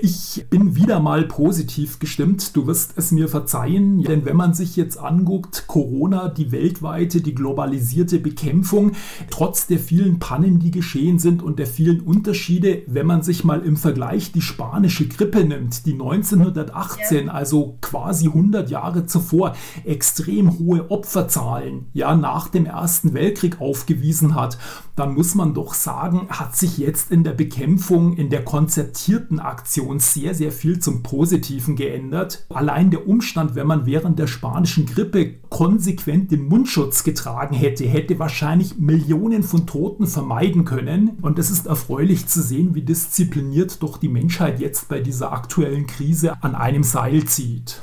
Ich 0.00 0.46
bin 0.50 0.74
wieder 0.76 1.00
mal 1.00 1.24
positiv 1.24 1.98
gestimmt. 1.98 2.56
Du 2.56 2.66
wirst 2.66 2.94
es 2.96 3.12
mir 3.12 3.28
verzeihen, 3.28 4.02
denn 4.02 4.24
wenn 4.24 4.36
man 4.36 4.54
sich 4.54 4.76
jetzt 4.76 4.98
anguckt, 4.98 5.64
Corona, 5.66 6.28
die 6.28 6.52
Welt 6.52 6.63
weltweite, 6.64 7.20
die 7.20 7.34
globalisierte 7.34 8.18
Bekämpfung, 8.18 8.92
trotz 9.30 9.66
der 9.66 9.78
vielen 9.78 10.18
Pannen, 10.18 10.58
die 10.58 10.70
geschehen 10.70 11.18
sind 11.18 11.42
und 11.42 11.58
der 11.58 11.66
vielen 11.66 12.00
Unterschiede, 12.00 12.82
wenn 12.86 13.06
man 13.06 13.22
sich 13.22 13.44
mal 13.44 13.60
im 13.60 13.76
Vergleich 13.76 14.32
die 14.32 14.40
spanische 14.40 15.06
Grippe 15.06 15.44
nimmt, 15.44 15.84
die 15.84 15.92
1918, 15.92 17.26
ja. 17.26 17.32
also 17.32 17.76
quasi 17.82 18.28
100 18.28 18.70
Jahre 18.70 19.04
zuvor, 19.04 19.54
extrem 19.84 20.58
hohe 20.58 20.90
Opferzahlen 20.90 21.86
ja 21.92 22.14
nach 22.14 22.48
dem 22.48 22.64
Ersten 22.64 23.12
Weltkrieg 23.12 23.60
aufgewiesen 23.60 24.34
hat, 24.34 24.58
dann 24.96 25.14
muss 25.14 25.34
man 25.34 25.54
doch 25.54 25.74
sagen, 25.74 26.28
hat 26.30 26.56
sich 26.56 26.78
jetzt 26.78 27.10
in 27.10 27.24
der 27.24 27.32
Bekämpfung, 27.32 28.16
in 28.16 28.30
der 28.30 28.44
konzertierten 28.44 29.38
Aktion 29.40 29.98
sehr, 29.98 30.34
sehr 30.34 30.52
viel 30.52 30.78
zum 30.78 31.02
Positiven 31.02 31.76
geändert. 31.76 32.46
Allein 32.48 32.90
der 32.90 33.06
Umstand, 33.06 33.54
wenn 33.54 33.66
man 33.66 33.86
während 33.86 34.18
der 34.18 34.28
spanischen 34.28 34.86
Grippe 34.86 35.34
konsequent 35.50 36.30
den 36.30 36.48
Mundschutz 36.54 37.02
getragen 37.02 37.56
hätte, 37.56 37.84
hätte 37.84 38.16
wahrscheinlich 38.20 38.78
Millionen 38.78 39.42
von 39.42 39.66
Toten 39.66 40.06
vermeiden 40.06 40.64
können. 40.64 41.18
Und 41.20 41.40
es 41.40 41.50
ist 41.50 41.66
erfreulich 41.66 42.28
zu 42.28 42.40
sehen, 42.42 42.76
wie 42.76 42.82
diszipliniert 42.82 43.82
doch 43.82 43.98
die 43.98 44.08
Menschheit 44.08 44.60
jetzt 44.60 44.88
bei 44.88 45.00
dieser 45.00 45.32
aktuellen 45.32 45.88
Krise 45.88 46.40
an 46.42 46.54
einem 46.54 46.84
Seil 46.84 47.24
zieht. 47.24 47.82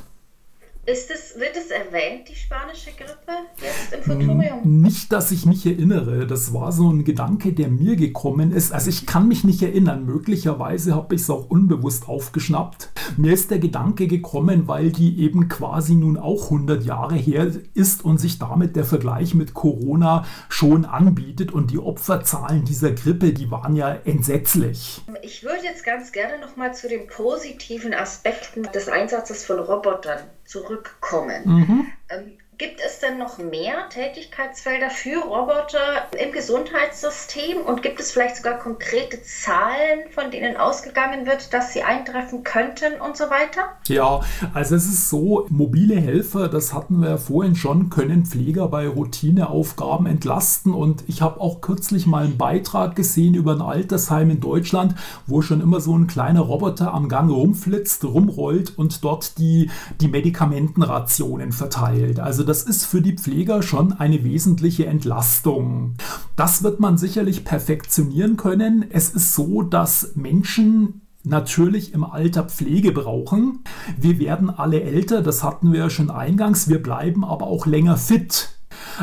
Ist 0.84 1.12
es, 1.12 1.38
wird 1.38 1.56
es 1.56 1.70
erwähnt, 1.70 2.28
die 2.28 2.34
spanische 2.34 2.90
Grippe 2.90 3.32
jetzt 3.60 3.92
im 3.92 4.02
Futurium? 4.02 4.82
Nicht, 4.82 5.12
dass 5.12 5.30
ich 5.30 5.46
mich 5.46 5.64
erinnere. 5.64 6.26
Das 6.26 6.52
war 6.52 6.72
so 6.72 6.90
ein 6.90 7.04
Gedanke, 7.04 7.52
der 7.52 7.68
mir 7.68 7.94
gekommen 7.94 8.50
ist. 8.50 8.72
Also 8.72 8.90
ich 8.90 9.06
kann 9.06 9.28
mich 9.28 9.44
nicht 9.44 9.62
erinnern. 9.62 10.04
Möglicherweise 10.04 10.96
habe 10.96 11.14
ich 11.14 11.20
es 11.20 11.30
auch 11.30 11.48
unbewusst 11.48 12.08
aufgeschnappt. 12.08 12.90
Mir 13.16 13.32
ist 13.32 13.52
der 13.52 13.60
Gedanke 13.60 14.08
gekommen, 14.08 14.66
weil 14.66 14.90
die 14.90 15.20
eben 15.20 15.48
quasi 15.48 15.94
nun 15.94 16.16
auch 16.16 16.46
100 16.46 16.82
Jahre 16.82 17.14
her 17.14 17.48
ist 17.74 18.04
und 18.04 18.18
sich 18.18 18.40
damit 18.40 18.74
der 18.74 18.84
Vergleich 18.84 19.36
mit 19.36 19.54
Corona 19.54 20.26
schon 20.48 20.84
anbietet. 20.84 21.52
Und 21.52 21.70
die 21.70 21.78
Opferzahlen 21.78 22.64
dieser 22.64 22.90
Grippe, 22.90 23.32
die 23.32 23.52
waren 23.52 23.76
ja 23.76 23.94
entsetzlich. 24.04 25.00
Ich 25.22 25.44
würde 25.44 25.62
jetzt 25.62 25.84
ganz 25.84 26.10
gerne 26.10 26.40
noch 26.40 26.56
mal 26.56 26.74
zu 26.74 26.88
den 26.88 27.06
positiven 27.06 27.94
Aspekten 27.94 28.64
des 28.74 28.88
Einsatzes 28.88 29.44
von 29.44 29.60
Robotern 29.60 30.18
zurückkommen. 30.44 31.42
Mhm. 31.44 31.86
Ähm, 32.08 32.38
Gibt 32.58 32.80
es 32.84 32.98
denn 33.00 33.18
noch 33.18 33.38
mehr 33.38 33.88
Tätigkeitsfelder 33.88 34.90
für 34.90 35.24
Roboter 35.24 36.06
im 36.22 36.32
Gesundheitssystem 36.32 37.62
und 37.62 37.82
gibt 37.82 37.98
es 37.98 38.12
vielleicht 38.12 38.36
sogar 38.36 38.58
konkrete 38.58 39.22
Zahlen, 39.22 40.10
von 40.14 40.30
denen 40.30 40.58
ausgegangen 40.58 41.24
wird, 41.24 41.54
dass 41.54 41.72
sie 41.72 41.82
eintreffen 41.82 42.44
könnten 42.44 43.00
und 43.00 43.16
so 43.16 43.24
weiter? 43.24 43.62
Ja, 43.88 44.20
also 44.52 44.76
es 44.76 44.84
ist 44.84 45.08
so, 45.08 45.46
mobile 45.48 45.96
Helfer, 45.98 46.48
das 46.48 46.74
hatten 46.74 47.00
wir 47.00 47.10
ja 47.10 47.16
vorhin 47.16 47.56
schon, 47.56 47.88
können 47.88 48.26
Pfleger 48.26 48.68
bei 48.68 48.86
Routineaufgaben 48.86 50.06
entlasten 50.06 50.74
und 50.74 51.04
ich 51.08 51.22
habe 51.22 51.40
auch 51.40 51.62
kürzlich 51.62 52.06
mal 52.06 52.24
einen 52.24 52.36
Beitrag 52.36 52.94
gesehen 52.94 53.34
über 53.34 53.52
ein 53.52 53.62
Altersheim 53.62 54.28
in 54.28 54.40
Deutschland, 54.40 54.94
wo 55.26 55.40
schon 55.40 55.62
immer 55.62 55.80
so 55.80 55.96
ein 55.96 56.06
kleiner 56.06 56.42
Roboter 56.42 56.92
am 56.92 57.08
Gang 57.08 57.30
rumflitzt, 57.30 58.04
rumrollt 58.04 58.76
und 58.78 59.02
dort 59.02 59.38
die, 59.38 59.70
die 60.02 60.08
Medikamentenrationen 60.08 61.52
verteilt. 61.52 62.20
Also 62.20 62.42
das 62.52 62.64
ist 62.64 62.84
für 62.84 63.00
die 63.00 63.16
Pfleger 63.16 63.62
schon 63.62 63.94
eine 63.94 64.24
wesentliche 64.24 64.84
Entlastung. 64.84 65.94
Das 66.36 66.62
wird 66.62 66.80
man 66.80 66.98
sicherlich 66.98 67.46
perfektionieren 67.46 68.36
können. 68.36 68.84
Es 68.90 69.08
ist 69.08 69.32
so, 69.32 69.62
dass 69.62 70.16
Menschen 70.16 71.00
natürlich 71.22 71.94
im 71.94 72.04
Alter 72.04 72.42
Pflege 72.42 72.92
brauchen. 72.92 73.60
Wir 73.98 74.18
werden 74.18 74.50
alle 74.50 74.82
älter, 74.82 75.22
das 75.22 75.42
hatten 75.42 75.72
wir 75.72 75.78
ja 75.78 75.88
schon 75.88 76.10
eingangs, 76.10 76.68
wir 76.68 76.82
bleiben 76.82 77.24
aber 77.24 77.46
auch 77.46 77.64
länger 77.64 77.96
fit. 77.96 78.50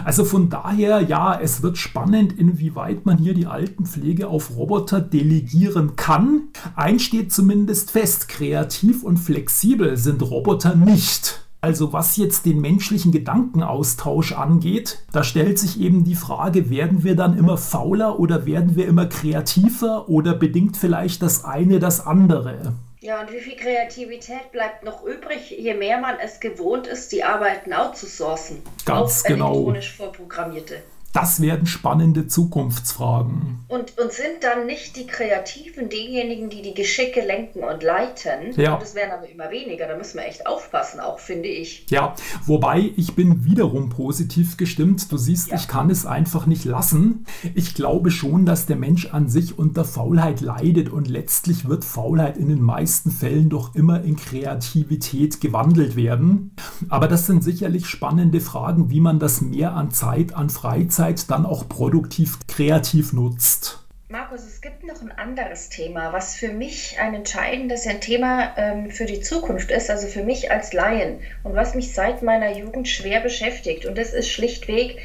Also 0.06 0.26
von 0.26 0.52
daher, 0.52 1.02
ja, 1.02 1.40
es 1.42 1.64
wird 1.64 1.80
spannend, 1.80 2.38
inwieweit 2.38 3.08
man 3.08 3.18
hier 3.18 3.34
die 3.34 3.48
Altenpflege 3.48 4.28
auf 4.28 4.58
Roboter 4.58 5.02
delegieren 5.02 5.96
kann. 5.96 6.50
Eins 6.76 7.02
steht 7.02 7.34
zumindest 7.34 7.90
fest, 7.90 8.30
kreativ 8.30 9.02
und 9.02 9.18
flexibel 9.18 9.98
sind 9.98 10.22
Roboter 10.22 10.76
nicht. 10.76 11.49
Also 11.62 11.92
was 11.92 12.16
jetzt 12.16 12.46
den 12.46 12.62
menschlichen 12.62 13.12
Gedankenaustausch 13.12 14.32
angeht, 14.32 15.00
da 15.12 15.26
stellt 15.26 15.60
sich 15.60 15.82
eben 15.82 16.06
die 16.06 16.16
Frage, 16.16 16.70
werden 16.70 17.04
wir 17.04 17.18
dann 17.18 17.38
immer 17.38 17.58
fauler 17.58 18.18
oder 18.18 18.46
werden 18.46 18.78
wir 18.78 18.88
immer 18.88 19.08
kreativer 19.08 20.08
oder 20.08 20.34
bedingt 20.34 20.78
vielleicht 20.78 21.22
das 21.22 21.44
eine 21.44 21.80
das 21.80 22.06
andere? 22.06 22.74
Ja, 23.02 23.22
und 23.22 23.32
wie 23.32 23.40
viel 23.40 23.58
Kreativität 23.58 24.52
bleibt 24.52 24.84
noch 24.84 25.04
übrig, 25.04 25.52
je 25.52 25.74
mehr 25.74 26.00
man 26.00 26.16
es 26.24 26.40
gewohnt 26.40 26.88
ist, 26.88 27.12
die 27.12 27.24
Arbeiten 27.24 27.74
outzusourcen? 27.74 28.62
Ganz 28.86 29.24
genau. 29.24 29.54
Elektronisch 29.54 29.96
vorprogrammierte. 29.96 30.82
Das 31.12 31.42
werden 31.42 31.66
spannende 31.66 32.28
Zukunftsfragen. 32.28 33.66
Und, 33.68 33.98
und 33.98 34.12
sind 34.12 34.44
dann 34.44 34.68
nicht 34.68 34.96
die 34.96 35.08
Kreativen 35.08 35.90
diejenigen, 35.90 36.50
die 36.50 36.62
die 36.62 36.76
Geschicke 36.76 37.26
lenken 37.26 37.64
und 37.64 37.82
leiten? 37.82 38.54
Ja. 38.56 38.76
Und 38.76 38.84
es 38.84 38.94
werden 38.94 39.12
aber 39.12 39.28
immer 39.28 39.50
weniger. 39.50 39.88
Da 39.88 39.98
müssen 39.98 40.20
wir 40.20 40.28
echt 40.28 40.46
aufpassen, 40.46 41.00
auch 41.00 41.18
finde 41.20 41.50
ich. 41.50 41.86
Ja, 41.90 42.14
wobei 42.46 42.92
ich 42.96 43.16
bin 43.16 43.44
wiederum 43.44 43.90
positiv 43.90 44.58
gestimmt. 44.58 45.12
Du 45.12 45.18
siehst, 45.18 45.50
ja. 45.50 45.56
ich 45.56 45.68
kann 45.68 45.90
es 45.90 46.06
einfach 46.06 46.46
nicht 46.46 46.66
lassen. 46.66 47.26
Ich 47.56 47.74
glaube 47.74 48.12
schon, 48.12 48.46
dass 48.46 48.68
der 48.68 48.76
Mensch 48.76 49.08
an 49.12 49.30
sich 49.30 49.58
unter 49.58 49.86
Faulheit 49.86 50.42
leidet 50.42 50.90
und 50.90 51.08
letztlich 51.08 51.68
wird 51.68 51.86
Faulheit 51.86 52.38
in 52.38 52.50
den 52.50 52.62
meisten 52.62 53.10
Fällen 53.10 53.50
doch 53.50 53.74
immer 53.74 54.04
in 54.04 54.16
Kreativität 54.16 55.42
gewandelt 55.42 55.96
werden. 55.96 56.52
Aber 56.88 57.08
das 57.08 57.26
sind 57.26 57.44
sicherlich 57.44 57.88
spannende 57.88 58.42
Fragen, 58.42 58.92
wie 58.92 59.00
man 59.00 59.18
das 59.18 59.42
mehr 59.42 59.74
an 59.74 59.90
Zeit, 59.90 60.36
an 60.36 60.52
Freizeit 60.52 60.99
Freizeit 61.00 61.32
dann 61.32 61.46
auch 61.46 61.70
produktiv, 61.70 62.40
kreativ 62.48 63.14
nutzt. 63.14 63.80
Markus, 64.10 64.42
es 64.44 64.60
gibt 64.60 64.84
noch 64.84 65.02
ein 65.02 65.14
anderes 65.14 65.70
Thema, 65.70 66.12
was 66.12 66.36
für 66.36 66.52
mich 66.52 66.98
ein 67.00 67.14
entscheidendes 67.14 67.88
ein 67.88 68.02
Thema 68.02 68.58
ähm, 68.58 68.92
für 68.92 69.06
die 69.06 69.22
Zukunft 69.22 69.72
ist, 69.72 69.90
also 69.90 70.08
für 70.08 70.24
mich 70.24 70.52
als 70.52 70.74
Laien 70.74 71.20
und 71.44 71.56
was 71.56 71.74
mich 71.74 71.94
seit 71.94 72.22
meiner 72.22 72.52
Jugend 72.52 72.90
schwer 72.90 73.22
beschäftigt. 73.22 73.86
Und 73.86 73.98
das 73.98 74.12
ist 74.12 74.30
schlichtweg 74.30 74.98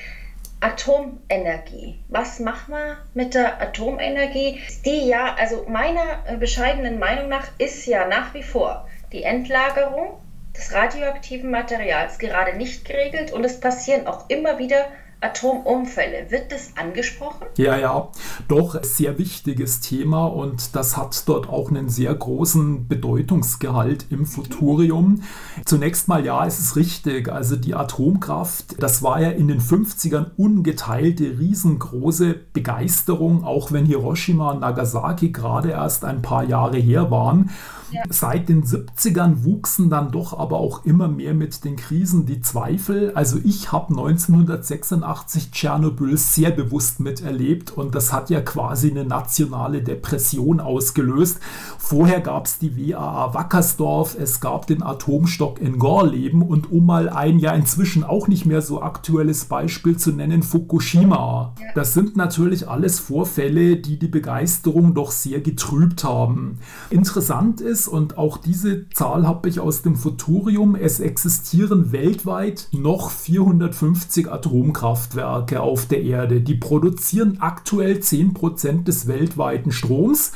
Atomenergie. 0.59 2.01
Was 2.09 2.41
machen 2.41 2.75
wir 2.75 2.97
mit 3.15 3.35
der 3.35 3.63
Atomenergie? 3.63 4.59
Die 4.85 5.07
ja, 5.07 5.37
also 5.39 5.65
meiner 5.69 6.25
äh, 6.27 6.37
bescheidenen 6.37 6.99
Meinung 6.99 7.29
nach, 7.29 7.47
ist 7.59 7.87
ja 7.87 8.09
nach 8.09 8.35
wie 8.35 8.43
vor 8.43 8.89
die 9.13 9.23
Endlagerung 9.23 10.19
des 10.57 10.73
radioaktiven 10.73 11.53
Materials 11.53 12.19
gerade 12.19 12.57
nicht 12.57 12.85
geregelt 12.85 13.33
und 13.33 13.45
es 13.45 13.61
passieren 13.61 14.09
auch 14.09 14.29
immer 14.29 14.59
wieder 14.59 14.87
Atomunfälle. 15.25 16.31
Wird 16.31 16.53
das 16.53 16.73
angesprochen? 16.77 17.47
Ja, 17.57 17.79
ja, 17.79 18.11
doch, 18.47 18.83
sehr 18.83 19.19
wichtiges 19.19 19.81
Thema 19.81 20.27
und 20.27 20.77
das 20.77 20.97
hat 20.97 21.27
dort 21.27 21.49
auch 21.49 21.71
einen 21.71 21.89
sehr 21.89 22.15
großen 22.15 22.89
Bedeutungsgehalt 22.89 24.07
im 24.11 24.27
Futurium. 24.27 25.23
Zunächst 25.65 26.09
mal, 26.09 26.25
ja, 26.25 26.47
es 26.47 26.59
ist 26.59 26.77
richtig. 26.77 27.29
Also 27.29 27.57
die 27.57 27.75
Atomkraft, 27.75 28.83
das 28.83 29.03
war 29.03 29.21
ja 29.21 29.31
in 29.31 29.49
den 29.49 29.61
50ern 29.61 30.33
ungeteilte, 30.37 31.39
riesengroße 31.39 32.35
Begeisterung, 32.53 33.45
auch 33.45 33.73
wenn 33.73 33.87
Hiroshima 33.87 34.53
und 34.53 34.61
Nagasaki 34.61 35.31
gerade 35.31 35.71
erst 35.71 36.05
ein 36.05 36.23
paar 36.23 36.45
Jahre 36.45 36.79
her 36.79 37.11
waren. 37.11 37.51
Ja. 37.95 38.03
Seit 38.11 38.49
den 38.49 38.65
70ern 38.65 39.45
wuchsen 39.45 39.91
dann 39.91 40.11
doch 40.11 40.39
aber 40.39 40.59
auch 40.59 40.85
immer 40.85 41.09
mehr 41.09 41.35
mit 41.35 41.65
den 41.65 41.77
Krisen 41.77 42.27
die 42.27 42.41
Zweifel. 42.41 43.13
Also 43.15 43.39
ich 43.43 43.73
habe 43.73 43.89
1986 43.89 44.75
1986 45.05 45.51
Tschernobyl 45.51 46.17
sehr 46.17 46.51
bewusst 46.51 47.01
miterlebt 47.01 47.71
und 47.71 47.95
das 47.95 48.13
hat 48.13 48.31
ja 48.31 48.41
quasi 48.41 48.91
eine 48.91 49.05
nationale 49.05 49.83
Depression 49.83 50.61
ausgelöst. 50.61 51.39
Vorher 51.79 52.21
gab 52.21 52.47
es 52.47 52.59
die 52.59 52.77
WAA 52.77 53.35
Wackersdorf, 53.35 54.17
es 54.19 54.41
gab 54.41 54.67
den 54.67 54.83
Atomstock 54.83 55.61
in 55.61 55.79
Gorleben 55.79 56.43
und 56.43 56.71
um 56.71 56.87
mal 56.87 57.09
ein 57.09 57.39
ja 57.39 57.53
inzwischen 57.53 58.05
auch 58.05 58.29
nicht 58.29 58.47
mehr 58.47 58.63
so 58.63 58.83
aktuelles 58.83 59.47
Beispiel 59.47 59.97
zu 59.97 60.13
nennen, 60.13 60.43
Fukushima. 60.43 61.55
Das 61.75 61.95
sind 61.95 62.17
natürlich 62.17 62.69
alles 62.69 62.99
Vorfälle, 62.99 63.77
die 63.77 63.99
die 63.99 64.09
Begeisterung 64.09 64.95
doch 64.95 65.11
sehr 65.11 65.41
getrübt 65.41 66.05
haben. 66.05 66.59
Interessant 66.91 67.61
ist, 67.61 67.84
und 67.89 68.19
auch 68.19 68.39
diese 68.39 68.89
Zahl 68.91 69.27
habe 69.27 69.49
ich 69.49 69.61
aus 69.61 69.83
dem 69.83 69.97
Futurium, 69.97 70.75
es 70.77 71.01
existieren 71.01 71.93
weltweit 71.93 72.69
noch 72.73 73.11
450 73.11 74.31
Atomkraftwerke 74.31 75.61
auf 75.61 75.87
der 75.87 76.03
Erde. 76.03 76.41
Die 76.41 76.55
produzieren 76.55 77.39
aktuell 77.41 77.97
10% 77.97 78.85
des 78.85 79.07
weltweiten 79.07 79.73
Stroms. 79.73 80.33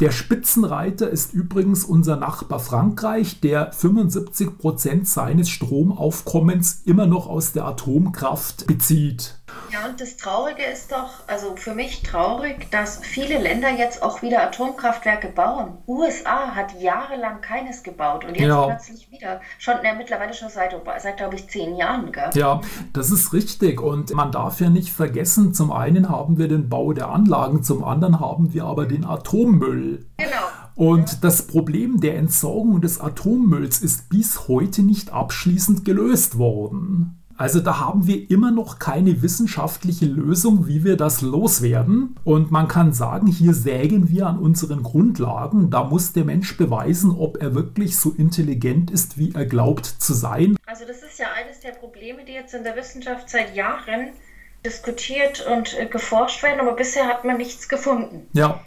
Der 0.00 0.10
Spitzenreiter 0.10 1.08
ist 1.08 1.32
übrigens 1.32 1.84
unser 1.84 2.16
Nachbar 2.16 2.58
Frankreich, 2.58 3.40
der 3.40 3.72
75 3.72 4.58
Prozent 4.58 5.06
seines 5.06 5.48
Stromaufkommens 5.48 6.82
immer 6.84 7.06
noch 7.06 7.28
aus 7.28 7.52
der 7.52 7.64
Atomkraft 7.66 8.66
bezieht. 8.66 9.38
Ja, 9.72 9.86
und 9.88 10.00
das 10.00 10.16
Traurige 10.16 10.62
ist 10.62 10.92
doch, 10.92 11.26
also 11.26 11.56
für 11.56 11.74
mich 11.74 12.02
traurig, 12.02 12.70
dass 12.70 13.00
viele 13.02 13.38
Länder 13.38 13.70
jetzt 13.70 14.02
auch 14.02 14.22
wieder 14.22 14.42
Atomkraftwerke 14.42 15.28
bauen. 15.28 15.78
USA 15.86 16.54
hat 16.54 16.80
jahrelang 16.80 17.40
keines 17.40 17.82
gebaut 17.82 18.24
und 18.24 18.36
jetzt 18.36 18.48
ja. 18.48 18.66
plötzlich 18.66 19.10
wieder. 19.10 19.40
Schon 19.58 19.74
ja, 19.82 19.94
mittlerweile 19.94 20.34
schon 20.34 20.48
seit, 20.48 20.74
seit 20.98 21.16
glaube 21.16 21.34
ich, 21.36 21.48
zehn 21.48 21.76
Jahren. 21.76 22.12
Gell? 22.12 22.30
Ja, 22.34 22.60
das 22.92 23.10
ist 23.10 23.32
richtig. 23.32 23.80
Und 23.80 24.14
man 24.14 24.30
darf 24.30 24.60
ja 24.60 24.70
nicht 24.70 24.92
vergessen, 24.92 25.54
zum 25.54 25.72
einen 25.72 26.08
haben 26.08 26.38
wir 26.38 26.48
den 26.48 26.68
Bau 26.68 26.92
der 26.92 27.08
Anlagen, 27.08 27.62
zum 27.62 27.84
anderen 27.84 28.20
haben 28.20 28.52
wir 28.54 28.64
aber 28.64 28.86
den 28.86 29.04
Atommüll. 29.04 30.06
Genau. 30.16 30.30
Und 30.76 31.22
das 31.22 31.46
Problem 31.46 32.00
der 32.00 32.16
Entsorgung 32.16 32.80
des 32.80 33.00
Atommülls 33.00 33.80
ist 33.80 34.08
bis 34.08 34.48
heute 34.48 34.82
nicht 34.82 35.12
abschließend 35.12 35.84
gelöst 35.84 36.38
worden. 36.38 37.23
Also 37.36 37.60
da 37.60 37.80
haben 37.80 38.06
wir 38.06 38.30
immer 38.30 38.50
noch 38.50 38.78
keine 38.78 39.22
wissenschaftliche 39.22 40.06
Lösung, 40.06 40.66
wie 40.68 40.84
wir 40.84 40.96
das 40.96 41.20
loswerden. 41.20 42.16
Und 42.24 42.50
man 42.50 42.68
kann 42.68 42.92
sagen, 42.92 43.26
hier 43.26 43.54
sägen 43.54 44.08
wir 44.08 44.26
an 44.26 44.38
unseren 44.38 44.82
Grundlagen. 44.82 45.70
Da 45.70 45.84
muss 45.84 46.12
der 46.12 46.24
Mensch 46.24 46.56
beweisen, 46.56 47.10
ob 47.10 47.42
er 47.42 47.54
wirklich 47.54 47.96
so 47.96 48.10
intelligent 48.10 48.90
ist, 48.90 49.18
wie 49.18 49.32
er 49.34 49.46
glaubt 49.46 49.86
zu 49.86 50.14
sein. 50.14 50.56
Also 50.66 50.84
das 50.86 51.02
ist 51.02 51.18
ja 51.18 51.26
eines 51.34 51.60
der 51.60 51.72
Probleme, 51.72 52.24
die 52.24 52.32
jetzt 52.32 52.54
in 52.54 52.62
der 52.62 52.76
Wissenschaft 52.76 53.28
seit 53.28 53.56
Jahren 53.56 54.10
diskutiert 54.64 55.44
und 55.46 55.78
äh, 55.78 55.86
geforscht 55.86 56.42
werden, 56.42 56.60
aber 56.60 56.74
bisher 56.74 57.06
hat 57.06 57.24
man 57.24 57.36
nichts 57.36 57.68
gefunden. 57.68 58.28
Ja. 58.32 58.60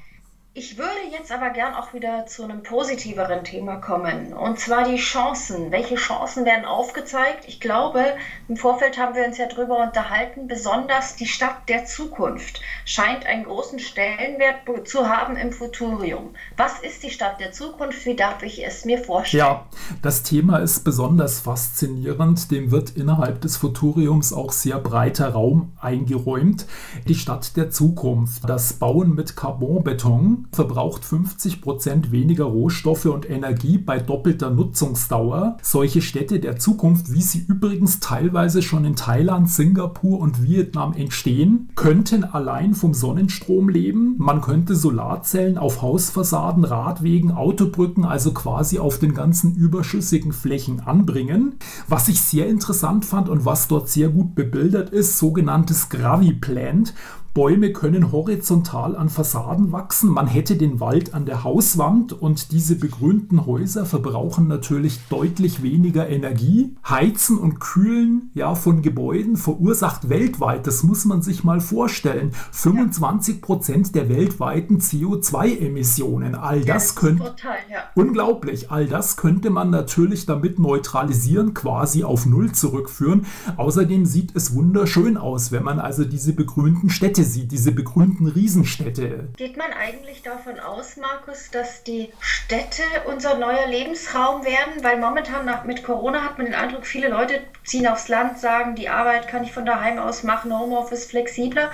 Ich 0.60 0.76
würde 0.76 0.90
jetzt 1.12 1.32
aber 1.32 1.52
gern 1.52 1.76
auch 1.76 1.94
wieder 1.94 2.26
zu 2.26 2.44
einem 2.44 2.64
positiveren 2.64 3.44
Thema 3.44 3.76
kommen. 3.76 4.34
Und 4.34 4.58
zwar 4.60 4.90
die 4.90 4.98
Chancen. 4.98 5.72
Welche 5.72 5.94
Chancen 5.94 6.46
werden 6.46 6.66
aufgezeigt? 6.66 7.46
Ich 7.48 7.60
glaube, 7.60 8.04
im 8.48 8.58
Vorfeld 8.58 8.98
haben 8.98 9.14
wir 9.14 9.28
uns 9.28 9.38
ja 9.38 9.46
darüber 9.48 9.78
unterhalten, 9.86 10.48
besonders 10.48 11.16
die 11.16 11.28
Stadt 11.28 11.70
der 11.70 11.86
Zukunft 11.86 12.60
scheint 12.86 13.28
einen 13.28 13.44
großen 13.44 13.78
Stellenwert 13.78 14.88
zu 14.88 15.08
haben 15.08 15.36
im 15.38 15.52
Futurium. 15.52 16.34
Was 16.56 16.80
ist 16.80 17.04
die 17.04 17.12
Stadt 17.12 17.40
der 17.40 17.52
Zukunft? 17.52 18.04
Wie 18.08 18.16
darf 18.16 18.42
ich 18.42 18.66
es 18.66 18.84
mir 18.84 18.98
vorstellen? 18.98 19.42
Ja, 19.42 19.68
das 20.02 20.24
Thema 20.24 20.58
ist 20.58 20.84
besonders 20.84 21.40
faszinierend. 21.40 22.50
Dem 22.50 22.72
wird 22.72 22.98
innerhalb 22.98 23.42
des 23.42 23.58
Futuriums 23.58 24.34
auch 24.34 24.52
sehr 24.52 24.80
breiter 24.80 25.34
Raum 25.34 25.74
eingeräumt. 25.80 26.66
Die 27.08 27.14
Stadt 27.14 27.56
der 27.58 27.70
Zukunft. 27.70 28.50
Das 28.50 28.74
Bauen 28.74 29.14
mit 29.14 29.36
Carbonbeton 29.36 30.47
verbraucht 30.52 31.06
50 31.06 31.62
Prozent 31.62 32.12
weniger 32.12 32.46
Rohstoffe 32.46 33.06
und 33.06 33.30
Energie 33.30 33.78
bei 33.78 34.00
doppelter 34.00 34.50
Nutzungsdauer. 34.50 35.58
Solche 35.62 36.02
Städte 36.02 36.40
der 36.40 36.58
Zukunft, 36.58 37.12
wie 37.12 37.22
sie 37.22 37.46
übrigens 37.48 38.00
teilweise 38.00 38.62
schon 38.62 38.86
in 38.86 38.96
Thailand, 38.96 39.50
Singapur 39.50 40.20
und 40.20 40.44
Vietnam 40.44 40.94
entstehen, 40.94 41.70
könnten 41.76 42.24
allein 42.24 42.74
vom 42.74 42.94
Sonnenstrom 42.94 43.70
leben. 43.70 44.16
Man 44.18 44.42
könnte 44.42 44.76
Solarzellen 44.76 45.58
auf 45.58 45.82
Hausfassaden, 45.82 46.64
Radwegen, 46.64 47.32
Autobrücken, 47.32 48.06
also 48.06 48.34
quasi 48.34 48.80
auf 48.80 49.00
den 49.00 49.14
ganzen 49.14 49.56
überschüssigen 49.56 50.34
Flächen 50.34 50.80
anbringen. 50.80 51.56
Was 51.88 52.08
ich 52.08 52.22
sehr 52.22 52.48
interessant 52.48 53.06
fand 53.06 53.30
und 53.30 53.46
was 53.46 53.68
dort 53.68 53.90
sehr 53.90 54.10
gut 54.10 54.36
bebildert 54.36 54.90
ist, 54.90 55.18
sogenanntes 55.18 55.90
Graviplant. 55.90 56.94
Bäume 57.38 57.72
können 57.72 58.12
horizontal 58.12 58.96
an 58.96 59.10
Fassaden 59.10 59.72
wachsen. 59.72 60.10
Man 60.10 60.26
hätte 60.26 60.56
den 60.56 60.80
Wald 60.80 61.14
an 61.14 61.28
der 61.28 61.44
Hauswand 61.44 62.12
und 62.12 62.52
diese 62.52 62.74
begrünten 62.74 63.46
Häuser 63.46 63.86
verbrauchen 63.86 64.48
natürlich 64.48 65.02
deutlich 65.08 65.62
weniger 65.62 66.10
Energie. 66.10 66.76
Heizen 66.90 67.38
und 67.38 67.60
Kühlen 67.60 68.32
ja, 68.34 68.56
von 68.56 68.82
Gebäuden 68.82 69.38
verursacht 69.38 70.10
weltweit, 70.10 70.66
das 70.66 70.82
muss 70.82 71.06
man 71.06 71.22
sich 71.22 71.44
mal 71.44 71.60
vorstellen, 71.60 72.32
25 72.54 73.40
Prozent 73.40 73.94
der 73.94 74.10
weltweiten 74.10 74.80
CO2-Emissionen. 74.80 76.34
All 76.34 76.66
das 76.66 76.96
könnte 76.96 77.36
ja. 77.72 77.82
unglaublich. 77.94 78.72
All 78.72 78.88
das 78.88 79.16
könnte 79.16 79.52
man 79.52 79.70
natürlich 79.70 80.26
damit 80.26 80.58
neutralisieren, 80.58 81.54
quasi 81.54 82.04
auf 82.04 82.26
Null 82.26 82.54
zurückführen. 82.54 83.28
Außerdem 83.58 84.08
sieht 84.08 84.36
es 84.36 84.56
wunderschön 84.56 85.18
aus, 85.18 85.52
wenn 85.52 85.62
man 85.62 85.78
also 85.78 86.04
diese 86.04 86.34
begrünten 86.34 86.90
Städte 86.90 87.27
sieht, 87.28 87.52
diese 87.52 87.72
begrünten 87.72 88.28
Riesenstädte. 88.28 89.30
Geht 89.38 89.58
man 89.58 89.72
eigentlich 89.72 90.24
davon 90.24 90.60
aus, 90.60 90.98
Markus, 90.98 91.52
dass 91.52 91.84
die 91.84 92.10
Städte 92.20 92.82
unser 93.06 93.38
neuer 93.38 93.68
Lebensraum 93.68 94.44
werden? 94.44 94.84
Weil 94.84 95.00
momentan 95.00 95.46
nach, 95.46 95.66
mit 95.66 95.84
Corona 95.84 96.24
hat 96.24 96.38
man 96.38 96.48
den 96.48 96.56
Eindruck, 96.56 96.86
viele 96.86 97.10
Leute 97.10 97.42
ziehen 97.64 97.88
aufs 97.88 98.08
Land, 98.08 98.40
sagen, 98.40 98.76
die 98.76 98.90
Arbeit 98.90 99.28
kann 99.28 99.44
ich 99.44 99.52
von 99.52 99.66
daheim 99.66 100.00
aus 100.00 100.24
machen, 100.24 100.58
Homeoffice 100.58 101.06
flexibler 101.06 101.72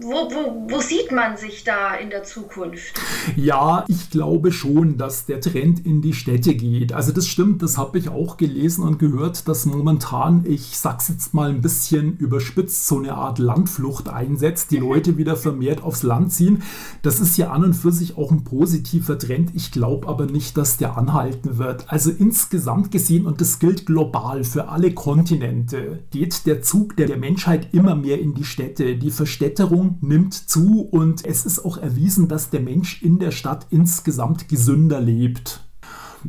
wo, 0.00 0.30
wo, 0.30 0.66
wo, 0.68 0.80
sieht 0.80 1.10
man 1.12 1.36
sich 1.36 1.64
da 1.64 1.94
in 1.94 2.10
der 2.10 2.22
Zukunft? 2.22 3.00
Ja, 3.36 3.84
ich 3.88 4.10
glaube 4.10 4.52
schon, 4.52 4.98
dass 4.98 5.26
der 5.26 5.40
Trend 5.40 5.84
in 5.86 6.02
die 6.02 6.12
Städte 6.12 6.54
geht. 6.54 6.92
Also 6.92 7.12
das 7.12 7.26
stimmt, 7.26 7.62
das 7.62 7.78
habe 7.78 7.98
ich 7.98 8.08
auch 8.08 8.36
gelesen 8.36 8.84
und 8.84 8.98
gehört, 8.98 9.48
dass 9.48 9.66
momentan, 9.66 10.44
ich 10.46 10.76
sag's 10.76 11.08
jetzt 11.08 11.34
mal 11.34 11.50
ein 11.50 11.62
bisschen 11.62 12.16
überspitzt, 12.18 12.86
so 12.86 12.98
eine 12.98 13.14
Art 13.14 13.38
Landflucht 13.38 14.08
einsetzt, 14.08 14.70
die 14.70 14.78
Leute 14.78 15.16
wieder 15.16 15.36
vermehrt 15.36 15.82
aufs 15.82 16.02
Land 16.02 16.32
ziehen. 16.32 16.62
Das 17.02 17.20
ist 17.20 17.36
ja 17.36 17.50
an 17.50 17.64
und 17.64 17.74
für 17.74 17.92
sich 17.92 18.16
auch 18.16 18.30
ein 18.30 18.44
positiver 18.44 19.18
Trend. 19.18 19.52
Ich 19.54 19.70
glaube 19.70 20.08
aber 20.08 20.26
nicht, 20.26 20.56
dass 20.56 20.76
der 20.76 20.98
anhalten 20.98 21.58
wird. 21.58 21.90
Also 21.90 22.10
insgesamt 22.10 22.90
gesehen, 22.90 23.26
und 23.26 23.40
das 23.40 23.58
gilt 23.58 23.86
global 23.86 24.44
für 24.44 24.68
alle 24.68 24.92
Kontinente, 24.92 26.00
geht 26.10 26.46
der 26.46 26.62
Zug 26.62 26.96
der 26.96 27.16
Menschheit 27.16 27.68
immer 27.72 27.94
mehr 27.94 28.20
in 28.20 28.34
die 28.34 28.44
Städte. 28.44 28.96
Die 28.96 29.10
Verstädterung 29.10 29.85
nimmt 30.00 30.34
zu 30.34 30.82
und 30.82 31.24
es 31.24 31.46
ist 31.46 31.64
auch 31.64 31.78
erwiesen, 31.78 32.28
dass 32.28 32.50
der 32.50 32.60
Mensch 32.60 33.02
in 33.02 33.18
der 33.18 33.30
Stadt 33.30 33.66
insgesamt 33.70 34.48
gesünder 34.48 35.00
lebt. 35.00 35.66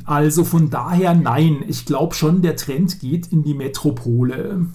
Also 0.05 0.43
von 0.43 0.69
daher 0.69 1.15
nein, 1.15 1.63
ich 1.67 1.85
glaube 1.85 2.13
schon, 2.13 2.41
der 2.41 2.55
Trend 2.55 2.99
geht 2.99 3.27
in 3.27 3.43
die 3.43 3.53
Metropole. 3.53 4.67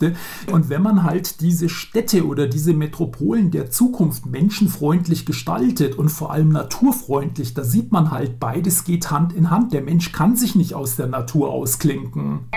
Und 0.50 0.68
wenn 0.68 0.82
man 0.82 1.02
halt 1.04 1.40
diese 1.40 1.68
Städte 1.68 2.26
oder 2.26 2.46
diese 2.46 2.74
Metropolen 2.74 3.50
der 3.50 3.70
Zukunft 3.70 4.26
menschenfreundlich 4.26 5.26
gestaltet 5.26 5.96
und 5.96 6.08
vor 6.08 6.32
allem 6.32 6.48
naturfreundlich, 6.48 7.54
da 7.54 7.64
sieht 7.64 7.92
man 7.92 8.10
halt, 8.10 8.40
beides 8.40 8.84
geht 8.84 9.10
Hand 9.10 9.32
in 9.32 9.50
Hand. 9.50 9.72
Der 9.72 9.82
Mensch 9.82 10.12
kann 10.12 10.36
sich 10.36 10.54
nicht 10.54 10.74
aus 10.74 10.96
der 10.96 11.06
Natur 11.06 11.50
ausklinken. 11.50 12.48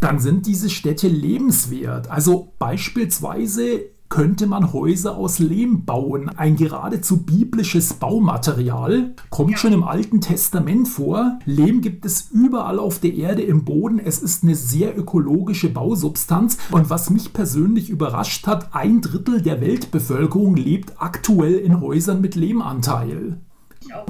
Dann 0.00 0.18
sind 0.18 0.46
diese 0.46 0.70
Städte 0.70 1.08
lebenswert. 1.08 2.10
Also 2.10 2.52
beispielsweise 2.58 3.80
könnte 4.08 4.46
man 4.46 4.72
Häuser 4.72 5.16
aus 5.16 5.38
Lehm 5.38 5.84
bauen. 5.84 6.28
Ein 6.28 6.56
geradezu 6.56 7.18
biblisches 7.18 7.94
Baumaterial. 7.94 9.14
Kommt 9.30 9.58
schon 9.58 9.72
im 9.72 9.84
Alten 9.84 10.20
Testament 10.20 10.88
vor. 10.88 11.38
Lehm 11.44 11.80
gibt 11.80 12.04
es 12.04 12.30
überall 12.30 12.78
auf 12.78 12.98
der 12.98 13.14
Erde 13.14 13.42
im 13.42 13.64
Boden. 13.64 13.98
Es 13.98 14.20
ist 14.20 14.42
eine 14.42 14.54
sehr 14.54 14.98
ökologische 14.98 15.68
Bausubstanz. 15.68 16.58
Und 16.70 16.90
was 16.90 17.10
mich 17.10 17.32
persönlich 17.32 17.90
überrascht 17.90 18.46
hat, 18.46 18.74
ein 18.74 19.00
Drittel 19.00 19.42
der 19.42 19.60
Weltbevölkerung 19.60 20.56
lebt 20.56 20.94
aktuell 20.98 21.54
in 21.54 21.80
Häusern 21.80 22.20
mit 22.20 22.34
Lehmanteil. 22.34 23.38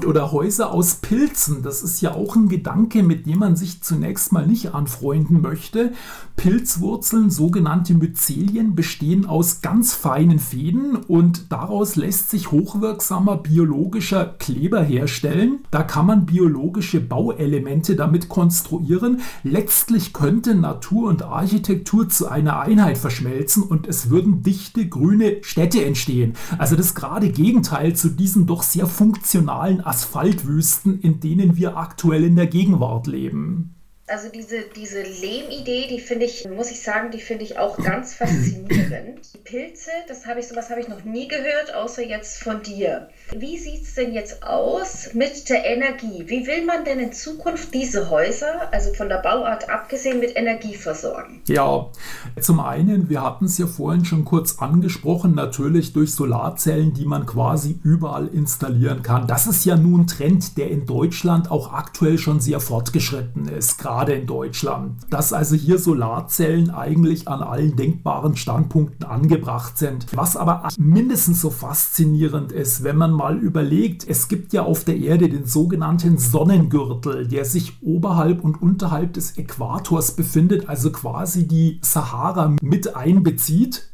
Oder 0.05 0.31
Häuser 0.31 0.71
aus 0.71 0.95
Pilzen, 0.95 1.61
das 1.61 1.83
ist 1.83 2.01
ja 2.01 2.13
auch 2.13 2.35
ein 2.35 2.49
Gedanke, 2.49 3.03
mit 3.03 3.25
dem 3.25 3.39
man 3.39 3.55
sich 3.55 3.81
zunächst 3.81 4.31
mal 4.31 4.47
nicht 4.47 4.73
anfreunden 4.73 5.41
möchte. 5.41 5.91
Pilzwurzeln, 6.35 7.29
sogenannte 7.29 7.93
Myzelien, 7.93 8.75
bestehen 8.75 9.25
aus 9.25 9.61
ganz 9.61 9.93
feinen 9.93 10.39
Fäden 10.39 10.95
und 10.95 11.51
daraus 11.51 11.95
lässt 11.95 12.29
sich 12.29 12.51
hochwirksamer 12.51 13.37
biologischer 13.37 14.25
Kleber 14.25 14.81
herstellen. 14.81 15.59
Da 15.69 15.83
kann 15.83 16.05
man 16.05 16.25
biologische 16.25 17.01
Bauelemente 17.01 17.95
damit 17.95 18.29
konstruieren. 18.29 19.21
Letztlich 19.43 20.13
könnte 20.13 20.55
Natur 20.55 21.09
und 21.09 21.23
Architektur 21.23 22.09
zu 22.09 22.29
einer 22.29 22.59
Einheit 22.59 22.97
verschmelzen 22.97 23.63
und 23.63 23.87
es 23.87 24.09
würden 24.09 24.41
dichte 24.41 24.87
grüne 24.87 25.37
Städte 25.41 25.83
entstehen. 25.83 26.33
Also 26.57 26.75
das 26.75 26.95
gerade 26.95 27.29
Gegenteil 27.29 27.95
zu 27.95 28.09
diesen 28.09 28.45
doch 28.45 28.63
sehr 28.63 28.87
funktionalen 28.87 29.68
Asphaltwüsten, 29.77 30.99
in 30.99 31.19
denen 31.19 31.55
wir 31.55 31.77
aktuell 31.77 32.23
in 32.23 32.35
der 32.35 32.47
Gegenwart 32.47 33.07
leben 33.07 33.75
also 34.09 34.29
diese, 34.29 34.63
diese 34.75 35.01
Lehmidee, 35.01 35.87
die 35.89 35.99
finde 35.99 36.25
ich, 36.25 36.47
muss 36.49 36.71
ich 36.71 36.81
sagen, 36.81 37.11
die 37.11 37.19
finde 37.19 37.43
ich 37.43 37.57
auch 37.57 37.77
ganz 37.77 38.13
faszinierend. 38.15 39.19
Die 39.33 39.37
Pilze, 39.37 39.91
das 40.07 40.25
habe 40.25 40.39
ich, 40.39 40.47
sowas 40.47 40.69
habe 40.69 40.81
ich 40.81 40.87
noch 40.87 41.03
nie 41.03 41.27
gehört, 41.27 41.73
außer 41.73 42.03
jetzt 42.03 42.41
von 42.41 42.63
dir. 42.63 43.09
Wie 43.35 43.57
sieht 43.57 43.83
es 43.83 43.95
denn 43.95 44.13
jetzt 44.13 44.43
aus 44.43 45.13
mit 45.13 45.49
der 45.49 45.65
Energie? 45.65 46.23
Wie 46.27 46.47
will 46.47 46.65
man 46.65 46.85
denn 46.85 46.99
in 46.99 47.13
Zukunft 47.13 47.73
diese 47.73 48.09
Häuser, 48.09 48.73
also 48.73 48.93
von 48.93 49.09
der 49.09 49.17
Bauart 49.17 49.69
abgesehen, 49.69 50.19
mit 50.19 50.35
Energie 50.35 50.75
versorgen? 50.75 51.41
Ja, 51.47 51.91
zum 52.39 52.59
einen, 52.59 53.09
wir 53.09 53.23
hatten 53.23 53.45
es 53.45 53.57
ja 53.57 53.67
vorhin 53.67 54.05
schon 54.05 54.25
kurz 54.25 54.59
angesprochen, 54.59 55.35
natürlich 55.35 55.93
durch 55.93 56.13
Solarzellen, 56.13 56.93
die 56.93 57.05
man 57.05 57.25
quasi 57.25 57.79
überall 57.83 58.27
installieren 58.27 59.03
kann. 59.03 59.27
Das 59.27 59.47
ist 59.47 59.65
ja 59.65 59.75
nun 59.75 60.01
ein 60.01 60.07
Trend, 60.07 60.57
der 60.57 60.69
in 60.69 60.85
Deutschland 60.85 61.51
auch 61.51 61.73
aktuell 61.73 62.17
schon 62.17 62.39
sehr 62.39 62.59
fortgeschritten 62.59 63.47
ist. 63.47 63.77
Gerade 63.77 63.98
gerade 63.99 64.13
in 64.13 64.27
Deutschland, 64.27 64.93
dass 65.09 65.33
also 65.33 65.57
hier 65.57 65.77
Solarzellen 65.77 66.69
eigentlich 66.69 67.27
an 67.27 67.43
allen 67.43 67.75
denkbaren 67.75 68.37
Standpunkten 68.37 69.05
angebracht 69.05 69.77
sind. 69.77 70.05
Was 70.15 70.37
aber 70.37 70.69
mindestens 70.77 71.41
so 71.41 71.49
faszinierend 71.49 72.53
ist, 72.53 72.85
wenn 72.85 72.95
man 72.95 73.11
mal 73.11 73.37
überlegt, 73.37 74.07
es 74.07 74.29
gibt 74.29 74.53
ja 74.53 74.63
auf 74.63 74.85
der 74.85 74.95
Erde 74.95 75.27
den 75.27 75.45
sogenannten 75.45 76.17
Sonnengürtel, 76.17 77.27
der 77.27 77.43
sich 77.43 77.77
oberhalb 77.81 78.41
und 78.41 78.61
unterhalb 78.61 79.11
des 79.15 79.37
Äquators 79.37 80.15
befindet, 80.15 80.69
also 80.69 80.93
quasi 80.93 81.45
die 81.45 81.79
Sahara 81.81 82.55
mit 82.61 82.95
einbezieht. 82.95 83.89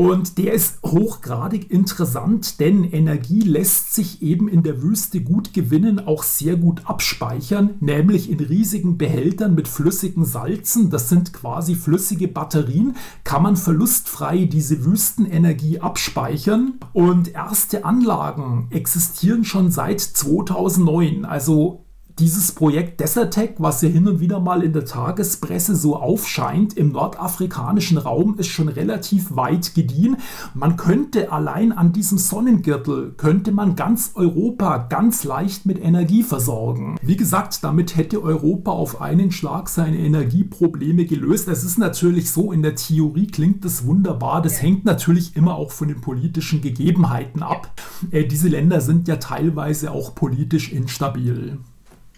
Und 0.00 0.38
der 0.38 0.54
ist 0.54 0.82
hochgradig 0.82 1.70
interessant, 1.70 2.58
denn 2.58 2.84
Energie 2.84 3.42
lässt 3.42 3.94
sich 3.94 4.22
eben 4.22 4.48
in 4.48 4.62
der 4.62 4.80
Wüste 4.80 5.20
gut 5.20 5.52
gewinnen, 5.52 5.98
auch 6.00 6.22
sehr 6.22 6.56
gut 6.56 6.86
abspeichern, 6.86 7.74
nämlich 7.80 8.30
in 8.30 8.40
riesigen 8.40 8.96
Behältern 8.96 9.54
mit 9.54 9.68
flüssigen 9.68 10.24
Salzen. 10.24 10.88
Das 10.88 11.10
sind 11.10 11.34
quasi 11.34 11.74
flüssige 11.74 12.28
Batterien, 12.28 12.96
kann 13.24 13.42
man 13.42 13.56
verlustfrei 13.56 14.46
diese 14.46 14.86
Wüstenenergie 14.86 15.80
abspeichern. 15.80 16.80
Und 16.94 17.34
erste 17.34 17.84
Anlagen 17.84 18.68
existieren 18.70 19.44
schon 19.44 19.70
seit 19.70 20.00
2009, 20.00 21.26
also 21.26 21.84
dieses 22.18 22.52
Projekt 22.52 23.00
Desertec, 23.00 23.54
was 23.58 23.82
ja 23.82 23.88
hin 23.88 24.08
und 24.08 24.20
wieder 24.20 24.40
mal 24.40 24.62
in 24.62 24.72
der 24.72 24.84
Tagespresse 24.84 25.76
so 25.76 25.96
aufscheint, 25.96 26.76
im 26.76 26.92
nordafrikanischen 26.92 27.98
Raum 27.98 28.36
ist 28.38 28.48
schon 28.48 28.68
relativ 28.68 29.34
weit 29.36 29.74
gediehen. 29.74 30.16
Man 30.54 30.76
könnte 30.76 31.32
allein 31.32 31.72
an 31.72 31.92
diesem 31.92 32.18
Sonnengürtel, 32.18 33.12
könnte 33.16 33.52
man 33.52 33.76
ganz 33.76 34.12
Europa 34.14 34.78
ganz 34.78 35.24
leicht 35.24 35.66
mit 35.66 35.82
Energie 35.82 36.22
versorgen. 36.22 36.96
Wie 37.02 37.16
gesagt, 37.16 37.62
damit 37.62 37.96
hätte 37.96 38.22
Europa 38.22 38.72
auf 38.72 39.00
einen 39.00 39.30
Schlag 39.30 39.68
seine 39.68 39.98
Energieprobleme 39.98 41.04
gelöst. 41.04 41.48
Es 41.48 41.64
ist 41.64 41.78
natürlich 41.78 42.30
so, 42.30 42.52
in 42.52 42.62
der 42.62 42.74
Theorie 42.74 43.26
klingt 43.26 43.64
das 43.64 43.86
wunderbar. 43.86 44.42
Das 44.42 44.60
hängt 44.60 44.84
natürlich 44.84 45.36
immer 45.36 45.54
auch 45.54 45.70
von 45.70 45.88
den 45.88 46.00
politischen 46.00 46.60
Gegebenheiten 46.60 47.42
ab. 47.42 47.72
Äh, 48.10 48.24
diese 48.26 48.48
Länder 48.48 48.80
sind 48.80 49.08
ja 49.08 49.16
teilweise 49.16 49.92
auch 49.92 50.14
politisch 50.14 50.72
instabil. 50.72 51.58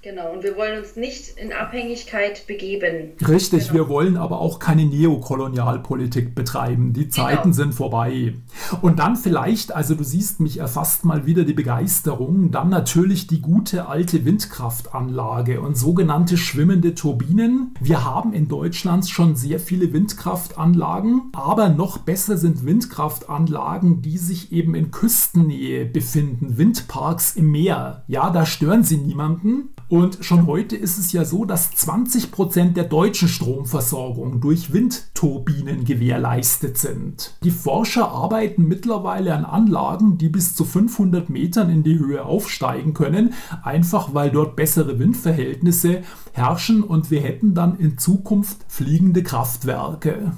Genau, 0.04 0.32
und 0.32 0.42
wir 0.42 0.56
wollen 0.56 0.80
uns 0.80 0.96
nicht 0.96 1.38
in 1.38 1.52
Abhängigkeit 1.52 2.48
begeben. 2.48 3.12
Richtig, 3.24 3.68
genau. 3.68 3.74
wir 3.74 3.88
wollen 3.88 4.16
aber 4.16 4.40
auch 4.40 4.58
keine 4.58 4.84
Neokolonialpolitik 4.84 6.34
betreiben. 6.34 6.92
Die 6.92 7.08
Zeiten 7.08 7.42
genau. 7.42 7.54
sind 7.54 7.74
vorbei. 7.76 8.34
Und 8.80 8.98
dann 8.98 9.14
vielleicht, 9.14 9.72
also 9.72 9.94
du 9.94 10.02
siehst 10.02 10.40
mich 10.40 10.58
erfasst 10.58 11.04
mal 11.04 11.24
wieder 11.24 11.44
die 11.44 11.52
Begeisterung, 11.52 12.50
dann 12.50 12.68
natürlich 12.68 13.28
die 13.28 13.40
gute 13.40 13.86
alte 13.86 14.24
Windkraftanlage 14.24 15.60
und 15.60 15.78
sogenannte 15.78 16.36
schwimmende 16.36 16.96
Turbinen. 16.96 17.72
Wir 17.78 18.04
haben 18.04 18.32
in 18.32 18.48
Deutschland 18.48 19.08
schon 19.08 19.36
sehr 19.36 19.60
viele 19.60 19.92
Windkraftanlagen, 19.92 21.30
aber 21.32 21.68
noch 21.68 21.98
besser 21.98 22.36
sind 22.36 22.66
Windkraftanlagen, 22.66 24.02
die 24.02 24.18
sich 24.18 24.50
eben 24.50 24.74
in 24.74 24.90
Küstennähe 24.90 25.84
befinden, 25.84 26.58
Windparks 26.58 27.36
im 27.36 27.52
Meer. 27.52 28.02
Ja, 28.08 28.30
da 28.30 28.44
stören 28.44 28.82
sie 28.82 28.96
niemanden 28.96 29.68
und 29.92 30.24
schon 30.24 30.46
heute 30.46 30.74
ist 30.74 30.96
es 30.96 31.12
ja 31.12 31.26
so, 31.26 31.44
dass 31.44 31.70
20 31.72 32.32
Prozent 32.32 32.78
der 32.78 32.84
deutschen 32.84 33.28
Stromversorgung 33.28 34.40
durch 34.40 34.72
Windturbinen 34.72 35.84
gewährleistet 35.84 36.78
sind. 36.78 37.34
Die 37.44 37.50
Forscher 37.50 38.10
arbeiten 38.10 38.66
mittlerweile 38.66 39.34
an 39.34 39.44
Anlagen, 39.44 40.16
die 40.16 40.30
bis 40.30 40.56
zu 40.56 40.64
500 40.64 41.28
Metern 41.28 41.68
in 41.68 41.82
die 41.82 41.98
Höhe 41.98 42.24
aufsteigen 42.24 42.94
können, 42.94 43.34
einfach 43.62 44.14
weil 44.14 44.30
dort 44.30 44.56
bessere 44.56 44.98
Windverhältnisse 44.98 46.00
herrschen 46.32 46.82
und 46.82 47.10
wir 47.10 47.20
hätten 47.20 47.52
dann 47.52 47.78
in 47.78 47.98
Zukunft 47.98 48.64
fliegende 48.68 49.22
Kraftwerke. 49.22 50.32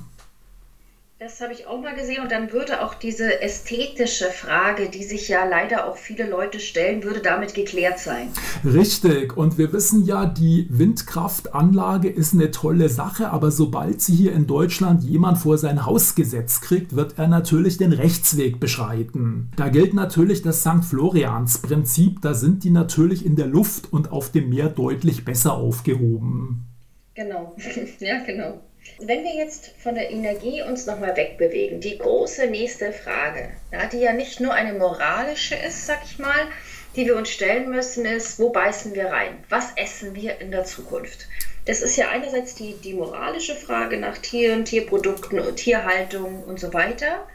Das 1.25 1.41
habe 1.41 1.55
ich 1.55 1.67
auch 1.67 1.81
mal 1.81 1.95
gesehen 1.95 2.23
und 2.23 2.31
dann 2.31 2.53
würde 2.53 2.85
auch 2.85 2.93
diese 2.93 3.41
ästhetische 3.41 4.27
Frage, 4.27 4.91
die 4.91 5.05
sich 5.05 5.27
ja 5.29 5.47
leider 5.47 5.89
auch 5.89 5.97
viele 5.97 6.29
Leute 6.29 6.61
stellen, 6.61 7.03
würde 7.03 7.21
damit 7.21 7.55
geklärt 7.55 7.99
sein. 7.99 8.29
Richtig 8.63 9.35
und 9.35 9.57
wir 9.57 9.73
wissen 9.73 10.05
ja, 10.05 10.27
die 10.27 10.67
Windkraftanlage 10.69 12.11
ist 12.11 12.35
eine 12.35 12.51
tolle 12.51 12.91
Sache, 12.91 13.31
aber 13.31 13.51
sobald 13.51 14.03
sie 14.03 14.15
hier 14.15 14.35
in 14.35 14.47
Deutschland 14.47 15.03
jemand 15.03 15.39
vor 15.39 15.57
sein 15.57 15.87
Haus 15.87 16.15
gesetzt 16.15 16.61
kriegt, 16.61 16.95
wird 16.95 17.15
er 17.17 17.27
natürlich 17.27 17.79
den 17.79 17.95
Rechtsweg 17.95 18.61
beschreiten. 18.61 19.51
Da 19.57 19.71
gilt 19.71 19.95
natürlich 19.95 20.43
das 20.43 20.61
St. 20.61 20.85
Florians 20.87 21.57
Prinzip, 21.57 22.21
da 22.21 22.35
sind 22.35 22.65
die 22.65 22.71
natürlich 22.71 23.25
in 23.25 23.37
der 23.37 23.47
Luft 23.47 23.91
und 23.91 24.13
auf 24.13 24.31
dem 24.31 24.51
Meer 24.51 24.69
deutlich 24.69 25.25
besser 25.25 25.55
aufgehoben. 25.55 26.67
Genau, 27.15 27.57
ja 28.01 28.23
genau. 28.27 28.61
Wenn 28.99 29.25
wir 29.25 29.35
jetzt 29.35 29.73
von 29.79 29.95
der 29.95 30.11
Energie 30.11 30.63
uns 30.63 30.87
nochmal 30.87 31.17
wegbewegen, 31.17 31.81
die 31.81 31.99
große 31.99 32.47
nächste 32.47 32.93
Frage, 32.93 33.51
ja, 33.73 33.87
die 33.87 33.99
ja 33.99 34.13
nicht 34.13 34.41
nur 34.41 34.53
eine 34.53 34.73
moralische 34.73 35.57
ist, 35.57 35.87
sag 35.87 36.05
ich 36.05 36.19
mal, 36.19 36.49
die 36.95 37.07
wir 37.07 37.17
uns 37.17 37.31
stellen 37.31 37.71
müssen, 37.71 38.05
ist, 38.05 38.39
wo 38.39 38.51
beißen 38.51 38.95
wir 38.95 39.07
rein? 39.07 39.43
Was 39.49 39.73
essen 39.77 40.15
wir 40.15 40.41
in 40.41 40.51
der 40.53 40.65
Zukunft? 40.65 41.27
Das 41.65 41.81
ist 41.81 41.97
ja 41.97 42.11
einerseits 42.11 42.55
die, 42.55 42.75
die 42.75 42.95
moralische 42.95 43.55
Frage 43.55 43.97
nach 43.97 44.19
Tieren, 44.19 44.65
Tierprodukten 44.65 45.41
und 45.41 45.57
Tierhaltung 45.57 46.45
und 46.45 46.61
so 46.61 46.73
weiter. 46.73 47.27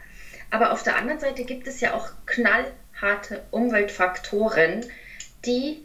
Aber 0.50 0.72
auf 0.72 0.82
der 0.82 0.96
anderen 0.96 1.20
Seite 1.20 1.44
gibt 1.44 1.66
es 1.66 1.80
ja 1.80 1.94
auch 1.94 2.08
knallharte 2.26 3.42
Umweltfaktoren, 3.50 4.86
die 5.44 5.84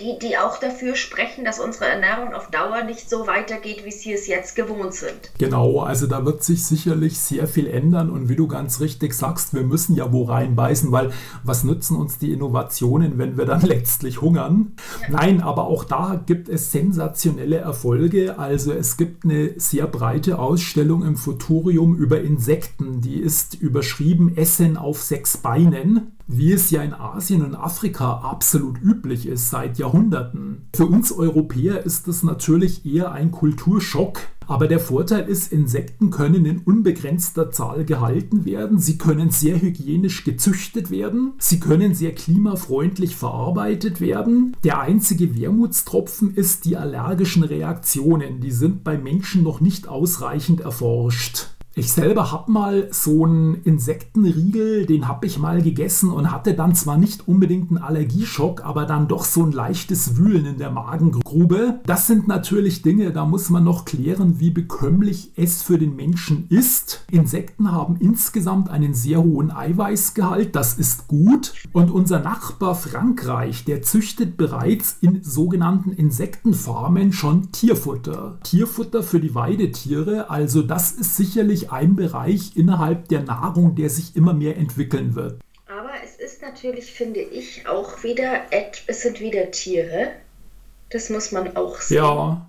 die, 0.00 0.18
die 0.18 0.36
auch 0.36 0.58
dafür 0.58 0.96
sprechen, 0.96 1.44
dass 1.44 1.60
unsere 1.60 1.86
Ernährung 1.86 2.34
auf 2.34 2.50
Dauer 2.50 2.82
nicht 2.84 3.08
so 3.08 3.26
weitergeht, 3.26 3.84
wie 3.84 3.92
sie 3.92 4.12
es 4.12 4.26
jetzt 4.26 4.56
gewohnt 4.56 4.94
sind. 4.94 5.30
Genau, 5.38 5.80
also 5.80 6.06
da 6.06 6.24
wird 6.24 6.42
sich 6.42 6.64
sicherlich 6.66 7.18
sehr 7.18 7.46
viel 7.46 7.68
ändern 7.68 8.10
und 8.10 8.28
wie 8.28 8.36
du 8.36 8.48
ganz 8.48 8.80
richtig 8.80 9.14
sagst, 9.14 9.54
wir 9.54 9.62
müssen 9.62 9.94
ja 9.94 10.12
wo 10.12 10.24
reinbeißen, 10.24 10.90
weil 10.92 11.12
was 11.44 11.64
nützen 11.64 11.96
uns 11.96 12.18
die 12.18 12.32
Innovationen, 12.32 13.18
wenn 13.18 13.36
wir 13.36 13.44
dann 13.44 13.60
letztlich 13.62 14.20
hungern? 14.20 14.72
Ja. 15.02 15.08
Nein, 15.10 15.40
aber 15.40 15.66
auch 15.66 15.84
da 15.84 16.20
gibt 16.24 16.48
es 16.48 16.72
sensationelle 16.72 17.58
Erfolge. 17.58 18.38
Also 18.38 18.72
es 18.72 18.96
gibt 18.96 19.24
eine 19.24 19.58
sehr 19.58 19.86
breite 19.86 20.38
Ausstellung 20.38 21.04
im 21.04 21.16
Futurium 21.16 21.96
über 21.96 22.20
Insekten, 22.20 23.00
die 23.00 23.20
ist 23.20 23.54
überschrieben 23.54 24.36
Essen 24.36 24.76
auf 24.76 25.02
sechs 25.02 25.36
Beinen 25.36 26.15
wie 26.26 26.52
es 26.52 26.70
ja 26.70 26.82
in 26.82 26.92
Asien 26.92 27.42
und 27.42 27.54
Afrika 27.54 28.18
absolut 28.18 28.80
üblich 28.82 29.26
ist 29.26 29.50
seit 29.50 29.78
Jahrhunderten. 29.78 30.68
Für 30.74 30.86
uns 30.86 31.12
Europäer 31.12 31.84
ist 31.84 32.08
das 32.08 32.22
natürlich 32.22 32.84
eher 32.84 33.12
ein 33.12 33.30
Kulturschock, 33.30 34.20
aber 34.48 34.68
der 34.68 34.78
Vorteil 34.80 35.28
ist, 35.28 35.52
Insekten 35.52 36.10
können 36.10 36.46
in 36.46 36.58
unbegrenzter 36.58 37.50
Zahl 37.50 37.84
gehalten 37.84 38.44
werden, 38.44 38.78
sie 38.78 38.96
können 38.96 39.30
sehr 39.30 39.60
hygienisch 39.60 40.24
gezüchtet 40.24 40.90
werden, 40.90 41.32
sie 41.38 41.58
können 41.58 41.94
sehr 41.94 42.14
klimafreundlich 42.14 43.16
verarbeitet 43.16 44.00
werden. 44.00 44.56
Der 44.62 44.80
einzige 44.80 45.36
Wermutstropfen 45.36 46.34
ist 46.34 46.64
die 46.64 46.76
allergischen 46.76 47.42
Reaktionen, 47.42 48.40
die 48.40 48.52
sind 48.52 48.84
bei 48.84 48.96
Menschen 48.96 49.42
noch 49.42 49.60
nicht 49.60 49.88
ausreichend 49.88 50.60
erforscht. 50.60 51.55
Ich 51.78 51.92
selber 51.92 52.32
habe 52.32 52.50
mal 52.50 52.88
so 52.90 53.26
einen 53.26 53.56
Insektenriegel, 53.56 54.86
den 54.86 55.08
habe 55.08 55.26
ich 55.26 55.38
mal 55.38 55.60
gegessen 55.60 56.10
und 56.10 56.32
hatte 56.32 56.54
dann 56.54 56.74
zwar 56.74 56.96
nicht 56.96 57.28
unbedingt 57.28 57.68
einen 57.68 57.76
Allergieschock, 57.76 58.64
aber 58.64 58.86
dann 58.86 59.08
doch 59.08 59.26
so 59.26 59.42
ein 59.42 59.52
leichtes 59.52 60.16
Wühlen 60.16 60.46
in 60.46 60.56
der 60.56 60.70
Magengrube. 60.70 61.80
Das 61.84 62.06
sind 62.06 62.28
natürlich 62.28 62.80
Dinge, 62.80 63.12
da 63.12 63.26
muss 63.26 63.50
man 63.50 63.62
noch 63.62 63.84
klären, 63.84 64.40
wie 64.40 64.48
bekömmlich 64.48 65.32
es 65.36 65.60
für 65.60 65.76
den 65.76 65.94
Menschen 65.96 66.46
ist. 66.48 67.04
Insekten 67.10 67.70
haben 67.70 67.96
insgesamt 68.00 68.70
einen 68.70 68.94
sehr 68.94 69.22
hohen 69.22 69.50
Eiweißgehalt, 69.50 70.56
das 70.56 70.78
ist 70.78 71.08
gut. 71.08 71.52
Und 71.74 71.90
unser 71.90 72.20
Nachbar 72.20 72.74
Frankreich, 72.74 73.66
der 73.66 73.82
züchtet 73.82 74.38
bereits 74.38 74.96
in 75.02 75.22
sogenannten 75.22 75.92
Insektenfarmen 75.92 77.12
schon 77.12 77.52
Tierfutter. 77.52 78.38
Tierfutter 78.44 79.02
für 79.02 79.20
die 79.20 79.34
Weidetiere, 79.34 80.30
also 80.30 80.62
das 80.62 80.92
ist 80.92 81.16
sicherlich 81.18 81.65
ein 81.70 81.96
Bereich 81.96 82.56
innerhalb 82.56 83.08
der 83.08 83.22
Nahrung, 83.22 83.74
der 83.74 83.90
sich 83.90 84.16
immer 84.16 84.34
mehr 84.34 84.56
entwickeln 84.56 85.14
wird. 85.14 85.40
Aber 85.66 85.92
es 86.04 86.16
ist 86.16 86.42
natürlich, 86.42 86.92
finde 86.92 87.20
ich, 87.20 87.66
auch 87.66 88.02
wieder, 88.02 88.42
es 88.86 89.02
sind 89.02 89.20
wieder 89.20 89.50
Tiere. 89.50 90.12
Das 90.90 91.10
muss 91.10 91.32
man 91.32 91.56
auch 91.56 91.80
sehen. 91.80 91.98
Ja. 91.98 92.48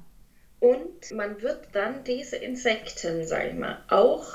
Und 0.60 1.12
man 1.16 1.42
wird 1.42 1.68
dann 1.74 2.04
diese 2.04 2.36
Insekten, 2.38 3.26
sag 3.26 3.48
ich 3.48 3.54
mal, 3.54 3.80
auch 3.90 4.26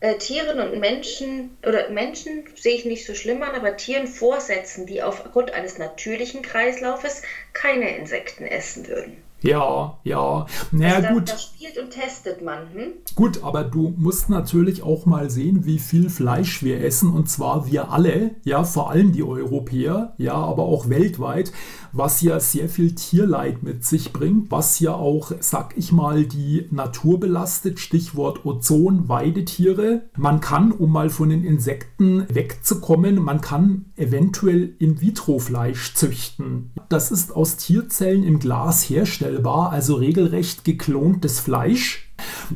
äh, 0.00 0.16
Tieren 0.18 0.60
und 0.60 0.78
Menschen, 0.78 1.56
oder 1.66 1.88
Menschen 1.90 2.44
sehe 2.54 2.76
ich 2.76 2.84
nicht 2.84 3.06
so 3.06 3.14
schlimm 3.14 3.42
an, 3.42 3.54
aber 3.54 3.76
Tieren 3.76 4.06
vorsetzen, 4.06 4.86
die 4.86 5.02
aufgrund 5.02 5.52
eines 5.52 5.78
natürlichen 5.78 6.42
Kreislaufes 6.42 7.22
keine 7.52 7.96
Insekten 7.96 8.44
essen 8.44 8.86
würden. 8.88 9.16
Ja, 9.42 9.98
ja. 10.02 10.46
Naja, 10.72 10.96
also 10.96 11.08
gut. 11.14 11.30
Das 11.30 11.44
spielt 11.44 11.78
und 11.78 11.90
testet 11.90 12.42
man. 12.42 12.58
Hm? 12.72 12.92
Gut, 13.14 13.42
aber 13.42 13.64
du 13.64 13.94
musst 13.96 14.28
natürlich 14.28 14.82
auch 14.82 15.06
mal 15.06 15.30
sehen, 15.30 15.66
wie 15.66 15.78
viel 15.78 16.10
Fleisch 16.10 16.62
wir 16.62 16.82
essen 16.82 17.10
und 17.10 17.28
zwar 17.28 17.66
wir 17.70 17.90
alle, 17.90 18.36
ja, 18.44 18.64
vor 18.64 18.90
allem 18.90 19.12
die 19.12 19.22
Europäer, 19.22 20.14
ja, 20.18 20.34
aber 20.34 20.64
auch 20.64 20.88
weltweit, 20.88 21.52
was 21.92 22.20
ja 22.22 22.40
sehr 22.40 22.68
viel 22.68 22.94
Tierleid 22.94 23.62
mit 23.62 23.84
sich 23.84 24.12
bringt, 24.12 24.50
was 24.50 24.80
ja 24.80 24.94
auch, 24.94 25.32
sag 25.40 25.76
ich 25.76 25.92
mal, 25.92 26.24
die 26.24 26.66
Natur 26.70 27.20
belastet, 27.20 27.78
Stichwort 27.78 28.44
Ozon, 28.44 29.08
Weidetiere. 29.08 30.02
Man 30.16 30.40
kann, 30.40 30.72
um 30.72 30.92
mal 30.92 31.10
von 31.10 31.28
den 31.28 31.44
Insekten 31.44 32.26
wegzukommen, 32.28 33.16
man 33.16 33.40
kann 33.40 33.86
eventuell 33.96 34.74
In-vitro-Fleisch 34.78 35.94
züchten. 35.94 36.72
Das 36.88 37.10
ist 37.10 37.34
aus 37.34 37.56
Tierzellen 37.56 38.24
im 38.24 38.38
Glas 38.38 38.82
herstellbar, 38.82 39.25
also 39.72 39.94
regelrecht 39.94 40.64
geklontes 40.64 41.40
Fleisch. 41.40 42.06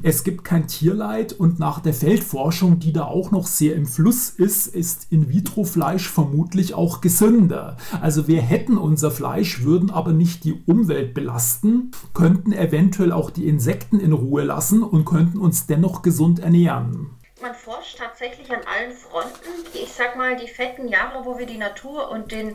Es 0.02 0.24
gibt 0.24 0.44
kein 0.44 0.66
Tierleid 0.66 1.32
und 1.32 1.58
nach 1.58 1.80
der 1.80 1.92
Feldforschung, 1.92 2.78
die 2.78 2.92
da 2.92 3.04
auch 3.04 3.30
noch 3.30 3.46
sehr 3.46 3.74
im 3.74 3.86
Fluss 3.86 4.30
ist, 4.30 4.68
ist 4.68 5.08
In-vitro-Fleisch 5.10 6.08
vermutlich 6.08 6.74
auch 6.74 7.00
gesünder. 7.00 7.76
Also 8.00 8.26
wir 8.26 8.40
hätten 8.40 8.78
unser 8.78 9.10
Fleisch, 9.10 9.62
würden 9.62 9.90
aber 9.90 10.12
nicht 10.12 10.44
die 10.44 10.62
Umwelt 10.66 11.14
belasten, 11.14 11.90
könnten 12.14 12.52
eventuell 12.52 13.12
auch 13.12 13.30
die 13.30 13.48
Insekten 13.48 14.00
in 14.00 14.12
Ruhe 14.12 14.44
lassen 14.44 14.82
und 14.82 15.04
könnten 15.04 15.38
uns 15.38 15.66
dennoch 15.66 16.02
gesund 16.02 16.38
ernähren. 16.38 17.10
Man 17.42 17.54
forscht 17.54 17.98
tatsächlich 17.98 18.50
an 18.50 18.60
allen 18.66 18.92
Fronten. 18.92 19.48
Ich 19.72 19.92
sag 19.92 20.16
mal, 20.16 20.36
die 20.36 20.46
fetten 20.46 20.88
Jahre, 20.88 21.24
wo 21.24 21.38
wir 21.38 21.46
die 21.46 21.56
Natur 21.56 22.10
und 22.10 22.32
den 22.32 22.54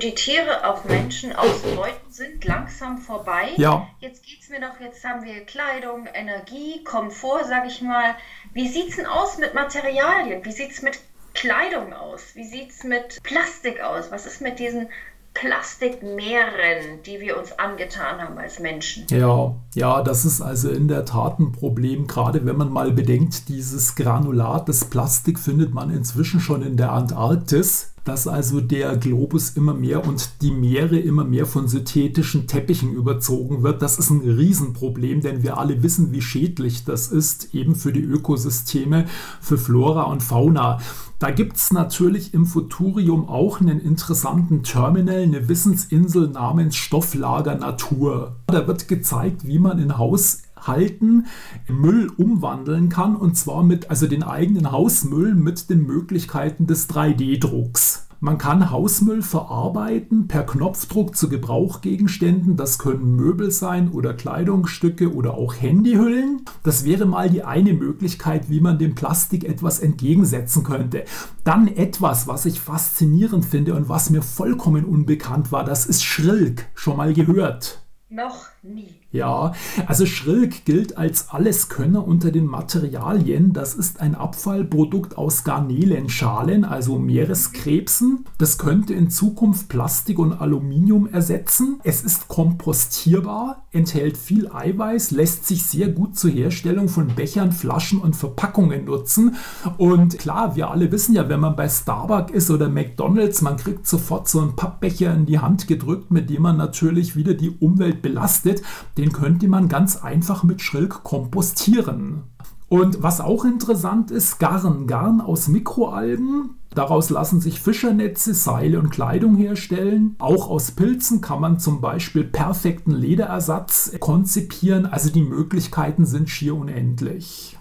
die 0.00 0.14
Tiere 0.14 0.68
auf 0.68 0.84
Menschen 0.84 1.34
ausbeuten, 1.34 2.10
sind 2.10 2.44
langsam 2.44 2.98
vorbei. 2.98 3.50
Ja. 3.56 3.88
Jetzt 4.00 4.24
geht 4.24 4.40
es 4.42 4.48
mir 4.48 4.60
doch, 4.60 4.80
jetzt 4.80 5.04
haben 5.04 5.24
wir 5.24 5.44
Kleidung, 5.44 6.06
Energie, 6.12 6.82
Komfort, 6.84 7.44
sag 7.44 7.66
ich 7.66 7.82
mal. 7.82 8.14
Wie 8.52 8.68
sieht 8.68 8.90
es 8.90 8.96
denn 8.96 9.06
aus 9.06 9.38
mit 9.38 9.54
Materialien? 9.54 10.44
Wie 10.44 10.52
sieht 10.52 10.72
es 10.72 10.82
mit 10.82 10.98
Kleidung 11.34 11.92
aus? 11.92 12.34
Wie 12.34 12.44
sieht 12.44 12.70
es 12.70 12.84
mit 12.84 13.22
Plastik 13.22 13.80
aus? 13.80 14.10
Was 14.10 14.26
ist 14.26 14.40
mit 14.40 14.58
diesen 14.58 14.88
Plastikmeeren, 15.36 17.02
die 17.04 17.20
wir 17.20 17.38
uns 17.38 17.52
angetan 17.58 18.22
haben 18.22 18.38
als 18.38 18.58
Menschen. 18.58 19.04
Ja, 19.10 19.54
ja, 19.74 20.02
das 20.02 20.24
ist 20.24 20.40
also 20.40 20.70
in 20.70 20.88
der 20.88 21.04
Tat 21.04 21.38
ein 21.38 21.52
Problem, 21.52 22.06
gerade 22.06 22.46
wenn 22.46 22.56
man 22.56 22.72
mal 22.72 22.90
bedenkt, 22.90 23.50
dieses 23.50 23.96
Granulat, 23.96 24.66
das 24.66 24.86
Plastik 24.86 25.38
findet 25.38 25.74
man 25.74 25.90
inzwischen 25.90 26.40
schon 26.40 26.62
in 26.62 26.78
der 26.78 26.90
Antarktis 26.92 27.92
dass 28.06 28.28
also 28.28 28.60
der 28.60 28.96
Globus 28.96 29.50
immer 29.50 29.74
mehr 29.74 30.06
und 30.06 30.40
die 30.40 30.52
Meere 30.52 30.96
immer 30.96 31.24
mehr 31.24 31.44
von 31.44 31.66
synthetischen 31.66 32.46
Teppichen 32.46 32.92
überzogen 32.92 33.64
wird. 33.64 33.82
Das 33.82 33.98
ist 33.98 34.10
ein 34.10 34.20
Riesenproblem, 34.20 35.20
denn 35.20 35.42
wir 35.42 35.58
alle 35.58 35.82
wissen, 35.82 36.12
wie 36.12 36.22
schädlich 36.22 36.84
das 36.84 37.08
ist, 37.08 37.52
eben 37.52 37.74
für 37.74 37.92
die 37.92 38.02
Ökosysteme, 38.02 39.06
für 39.40 39.58
Flora 39.58 40.04
und 40.04 40.22
Fauna. 40.22 40.78
Da 41.18 41.30
gibt 41.30 41.56
es 41.56 41.72
natürlich 41.72 42.32
im 42.32 42.46
Futurium 42.46 43.28
auch 43.28 43.60
einen 43.60 43.80
interessanten 43.80 44.62
Terminal, 44.62 45.22
eine 45.22 45.48
Wissensinsel 45.48 46.28
namens 46.28 46.76
Stofflager 46.76 47.56
Natur. 47.56 48.36
Da 48.46 48.68
wird 48.68 48.86
gezeigt, 48.86 49.46
wie 49.46 49.58
man 49.58 49.80
in 49.80 49.98
Haus 49.98 50.42
halten, 50.60 51.26
Müll 51.68 52.10
umwandeln 52.16 52.88
kann 52.88 53.16
und 53.16 53.36
zwar 53.36 53.62
mit 53.62 53.90
also 53.90 54.06
den 54.06 54.22
eigenen 54.22 54.72
Hausmüll 54.72 55.34
mit 55.34 55.70
den 55.70 55.86
Möglichkeiten 55.86 56.66
des 56.66 56.88
3D-Drucks. 56.90 58.06
Man 58.18 58.38
kann 58.38 58.70
Hausmüll 58.70 59.20
verarbeiten 59.20 60.26
per 60.26 60.44
Knopfdruck 60.44 61.14
zu 61.14 61.28
Gebrauchgegenständen. 61.28 62.56
Das 62.56 62.78
können 62.78 63.14
Möbel 63.14 63.50
sein 63.50 63.90
oder 63.90 64.14
Kleidungsstücke 64.14 65.14
oder 65.14 65.34
auch 65.34 65.54
Handyhüllen. 65.54 66.42
Das 66.62 66.86
wäre 66.86 67.04
mal 67.04 67.28
die 67.28 67.44
eine 67.44 67.74
Möglichkeit, 67.74 68.48
wie 68.48 68.60
man 68.60 68.78
dem 68.78 68.94
Plastik 68.94 69.44
etwas 69.44 69.80
entgegensetzen 69.80 70.64
könnte. 70.64 71.04
Dann 71.44 71.68
etwas, 71.68 72.26
was 72.26 72.46
ich 72.46 72.58
faszinierend 72.58 73.44
finde 73.44 73.74
und 73.74 73.90
was 73.90 74.08
mir 74.08 74.22
vollkommen 74.22 74.86
unbekannt 74.86 75.52
war, 75.52 75.64
das 75.64 75.84
ist 75.84 76.02
Schrilk. 76.02 76.66
Schon 76.74 76.96
mal 76.96 77.12
gehört? 77.12 77.82
Noch 78.08 78.46
nie. 78.62 78.94
Ja, 79.16 79.52
also 79.86 80.04
Schrilk 80.04 80.66
gilt 80.66 80.98
als 80.98 81.30
Alleskönner 81.30 82.06
unter 82.06 82.30
den 82.30 82.44
Materialien. 82.44 83.54
Das 83.54 83.72
ist 83.72 83.98
ein 83.98 84.14
Abfallprodukt 84.14 85.16
aus 85.16 85.42
Garnelenschalen, 85.42 86.66
also 86.66 86.98
Meereskrebsen. 86.98 88.26
Das 88.36 88.58
könnte 88.58 88.92
in 88.92 89.08
Zukunft 89.08 89.70
Plastik 89.70 90.18
und 90.18 90.34
Aluminium 90.34 91.08
ersetzen. 91.08 91.80
Es 91.82 92.04
ist 92.04 92.28
kompostierbar, 92.28 93.64
enthält 93.72 94.18
viel 94.18 94.50
Eiweiß, 94.52 95.12
lässt 95.12 95.46
sich 95.46 95.64
sehr 95.64 95.88
gut 95.88 96.18
zur 96.18 96.30
Herstellung 96.30 96.90
von 96.90 97.06
Bechern, 97.06 97.52
Flaschen 97.52 98.00
und 98.00 98.16
Verpackungen 98.16 98.84
nutzen. 98.84 99.36
Und 99.78 100.18
klar, 100.18 100.56
wir 100.56 100.70
alle 100.70 100.92
wissen 100.92 101.14
ja, 101.14 101.30
wenn 101.30 101.40
man 101.40 101.56
bei 101.56 101.70
Starbucks 101.70 102.32
ist 102.32 102.50
oder 102.50 102.68
McDonald's, 102.68 103.40
man 103.40 103.56
kriegt 103.56 103.86
sofort 103.86 104.28
so 104.28 104.40
einen 104.40 104.56
Pappbecher 104.56 105.14
in 105.14 105.24
die 105.24 105.38
Hand 105.38 105.68
gedrückt, 105.68 106.10
mit 106.10 106.28
dem 106.28 106.42
man 106.42 106.58
natürlich 106.58 107.16
wieder 107.16 107.32
die 107.32 107.50
Umwelt 107.50 108.02
belastet. 108.02 108.60
Den 108.98 109.05
den 109.06 109.12
könnte 109.12 109.46
man 109.46 109.68
ganz 109.68 110.02
einfach 110.02 110.42
mit 110.42 110.60
Schrilk 110.60 111.04
kompostieren. 111.04 112.24
Und 112.68 113.04
was 113.04 113.20
auch 113.20 113.44
interessant 113.44 114.10
ist, 114.10 114.40
Garn. 114.40 114.88
Garn 114.88 115.20
aus 115.20 115.46
Mikroalgen. 115.46 116.56
Daraus 116.74 117.10
lassen 117.10 117.40
sich 117.40 117.60
Fischernetze, 117.60 118.34
Seile 118.34 118.80
und 118.80 118.90
Kleidung 118.90 119.36
herstellen. 119.36 120.16
Auch 120.18 120.50
aus 120.50 120.72
Pilzen 120.72 121.20
kann 121.20 121.40
man 121.40 121.60
zum 121.60 121.80
Beispiel 121.80 122.24
perfekten 122.24 122.90
Lederersatz 122.90 123.92
konzipieren. 124.00 124.86
Also 124.86 125.10
die 125.10 125.22
Möglichkeiten 125.22 126.04
sind 126.04 126.28
schier 126.28 126.56
unendlich. 126.56 127.56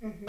Mhm. 0.00 0.26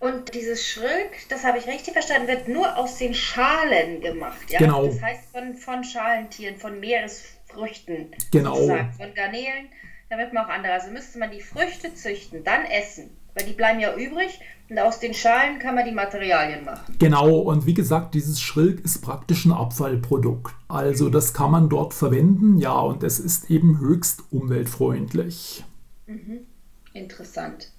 Und 0.00 0.34
dieses 0.34 0.66
Schrilk, 0.66 1.28
das 1.30 1.44
habe 1.44 1.56
ich 1.56 1.66
richtig 1.66 1.94
verstanden, 1.94 2.28
wird 2.28 2.48
nur 2.48 2.76
aus 2.76 2.98
den 2.98 3.14
Schalen 3.14 4.02
gemacht. 4.02 4.50
Ja? 4.50 4.58
Genau. 4.58 4.86
Das 4.86 5.00
heißt 5.00 5.30
von, 5.32 5.54
von 5.54 5.82
Schalentieren, 5.82 6.58
von 6.58 6.78
Meeresfrüchten. 6.78 7.35
Früchten. 7.56 8.10
Genau. 8.30 8.54
Sozusagen. 8.54 8.92
Von 8.92 9.14
Garnelen, 9.14 9.68
damit 10.10 10.32
man 10.32 10.44
auch 10.44 10.48
andere. 10.50 10.74
Also 10.74 10.90
müsste 10.90 11.18
man 11.18 11.30
die 11.30 11.40
Früchte 11.40 11.94
züchten, 11.94 12.44
dann 12.44 12.64
essen. 12.66 13.10
Weil 13.34 13.46
die 13.46 13.52
bleiben 13.52 13.80
ja 13.80 13.94
übrig 13.94 14.40
und 14.70 14.78
aus 14.78 14.98
den 14.98 15.14
Schalen 15.14 15.58
kann 15.58 15.74
man 15.74 15.84
die 15.84 15.92
Materialien 15.92 16.64
machen. 16.64 16.96
Genau, 16.98 17.38
und 17.38 17.66
wie 17.66 17.74
gesagt, 17.74 18.14
dieses 18.14 18.40
Schrilk 18.40 18.84
ist 18.84 19.02
praktisch 19.02 19.44
ein 19.44 19.52
Abfallprodukt. 19.52 20.54
Also 20.68 21.10
das 21.10 21.34
kann 21.34 21.50
man 21.50 21.68
dort 21.68 21.92
verwenden, 21.92 22.58
ja, 22.58 22.78
und 22.78 23.02
es 23.02 23.18
ist 23.18 23.50
eben 23.50 23.78
höchst 23.78 24.22
umweltfreundlich. 24.30 25.64
Mhm. 26.06 26.46
Interessant. 26.94 27.70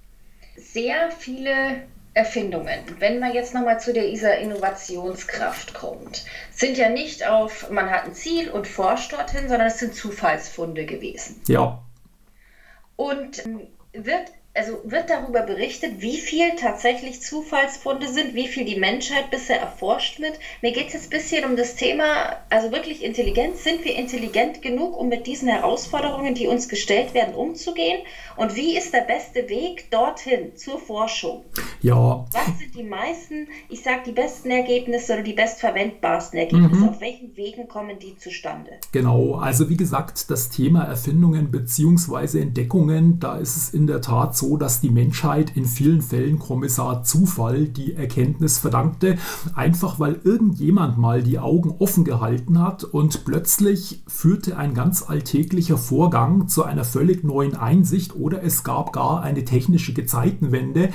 Sehr 0.56 1.12
viele 1.12 1.88
Erfindungen, 2.18 2.80
wenn 2.98 3.20
man 3.20 3.32
jetzt 3.32 3.54
nochmal 3.54 3.80
zu 3.80 3.94
dieser 3.94 4.40
Innovationskraft 4.40 5.76
kommt, 5.76 6.26
sind 6.52 6.76
ja 6.76 6.90
nicht 6.90 7.28
auf, 7.28 7.70
man 7.70 7.92
hat 7.92 8.06
ein 8.06 8.16
Ziel 8.16 8.50
und 8.50 8.68
forscht 8.68 9.14
dorthin, 9.14 9.48
sondern 9.48 9.68
es 9.68 9.78
sind 9.78 9.94
Zufallsfunde 9.94 10.88
gewesen. 10.88 11.40
Ja. 11.48 11.84
Und 12.96 13.46
ähm, 13.46 13.68
wird 13.94 14.32
also 14.58 14.82
wird 14.86 15.10
darüber 15.12 15.44
berichtet, 15.44 16.02
wie 16.02 16.18
viel 16.18 16.56
tatsächlich 16.56 17.22
Zufallsfunde 17.22 18.08
sind, 18.08 18.34
wie 18.34 18.48
viel 18.48 18.66
die 18.66 18.80
Menschheit 18.80 19.30
bisher 19.30 19.60
erforscht 19.60 20.20
wird. 20.20 20.40
Mir 20.62 20.72
geht 20.72 20.88
es 20.88 20.94
jetzt 20.94 21.06
ein 21.06 21.10
bisschen 21.12 21.46
um 21.46 21.56
das 21.56 21.76
Thema, 21.76 22.42
also 22.50 22.72
wirklich 22.72 23.04
Intelligenz. 23.04 23.64
Sind 23.64 23.86
wir 23.86 23.96
intelligent 23.96 24.64
genug, 24.64 24.98
um 24.98 25.10
mit 25.10 25.28
diesen 25.28 25.48
Herausforderungen, 25.48 26.34
die 26.34 26.48
uns 26.48 26.68
gestellt 26.68 27.14
werden, 27.14 27.36
umzugehen? 27.36 28.02
Und 28.36 28.56
wie 28.56 28.76
ist 28.76 28.94
der 28.94 29.02
beste 29.02 29.48
Weg 29.48 29.92
dorthin 29.92 30.56
zur 30.56 30.80
Forschung? 30.80 31.46
Ja. 31.82 32.26
Was 32.32 32.60
sind 32.60 32.76
die 32.76 32.84
meisten, 32.84 33.48
ich 33.70 33.84
sage 33.84 34.02
die 34.08 34.12
besten 34.12 34.50
Ergebnisse 34.50 35.13
oder 35.13 35.24
die 35.24 35.34
bestverwendbarsten 35.34 36.40
Ergebnisse? 36.40 36.76
Mhm. 36.76 36.90
Auf 36.90 37.02
welchen 37.02 37.38
Wegen 37.38 37.68
kommen 37.68 38.00
die 38.00 38.18
zustande? 38.18 38.72
Genau, 38.92 39.36
also 39.36 39.70
wie 39.70 39.78
gesagt, 39.78 40.32
das 40.32 40.50
Thema 40.50 40.84
Erfindungen 40.84 41.52
bzw. 41.52 42.42
Entdeckungen, 42.42 43.20
da 43.20 43.38
ist 43.38 43.56
es 43.56 43.70
in 43.70 43.86
der 43.86 44.02
Tat 44.02 44.36
so, 44.36 44.48
so, 44.48 44.56
dass 44.56 44.80
die 44.80 44.90
Menschheit 44.90 45.58
in 45.58 45.66
vielen 45.66 46.02
Fällen 46.02 46.40
Kommissar 46.40 47.04
Zufall 47.04 47.68
die 47.68 47.96
Erkenntnis 47.96 48.60
verdankte, 48.60 49.18
einfach 49.56 50.00
weil 50.00 50.22
irgendjemand 50.24 50.98
mal 50.98 51.22
die 51.22 51.38
Augen 51.38 51.76
offen 51.80 52.06
gehalten 52.06 52.62
hat 52.62 52.86
und 52.86 53.26
plötzlich 53.26 54.02
führte 54.08 54.56
ein 54.56 54.74
ganz 54.74 55.04
alltäglicher 55.04 55.78
Vorgang 55.78 56.48
zu 56.48 56.63
einer 56.63 56.86
völlig 56.86 57.26
neuen 57.26 57.56
Einsicht 57.56 58.16
oder 58.16 58.42
es 58.42 58.63
gab 58.63 58.94
gar 58.94 59.22
eine 59.22 59.44
technische 59.44 59.94
Gezeitenwende. 59.94 60.90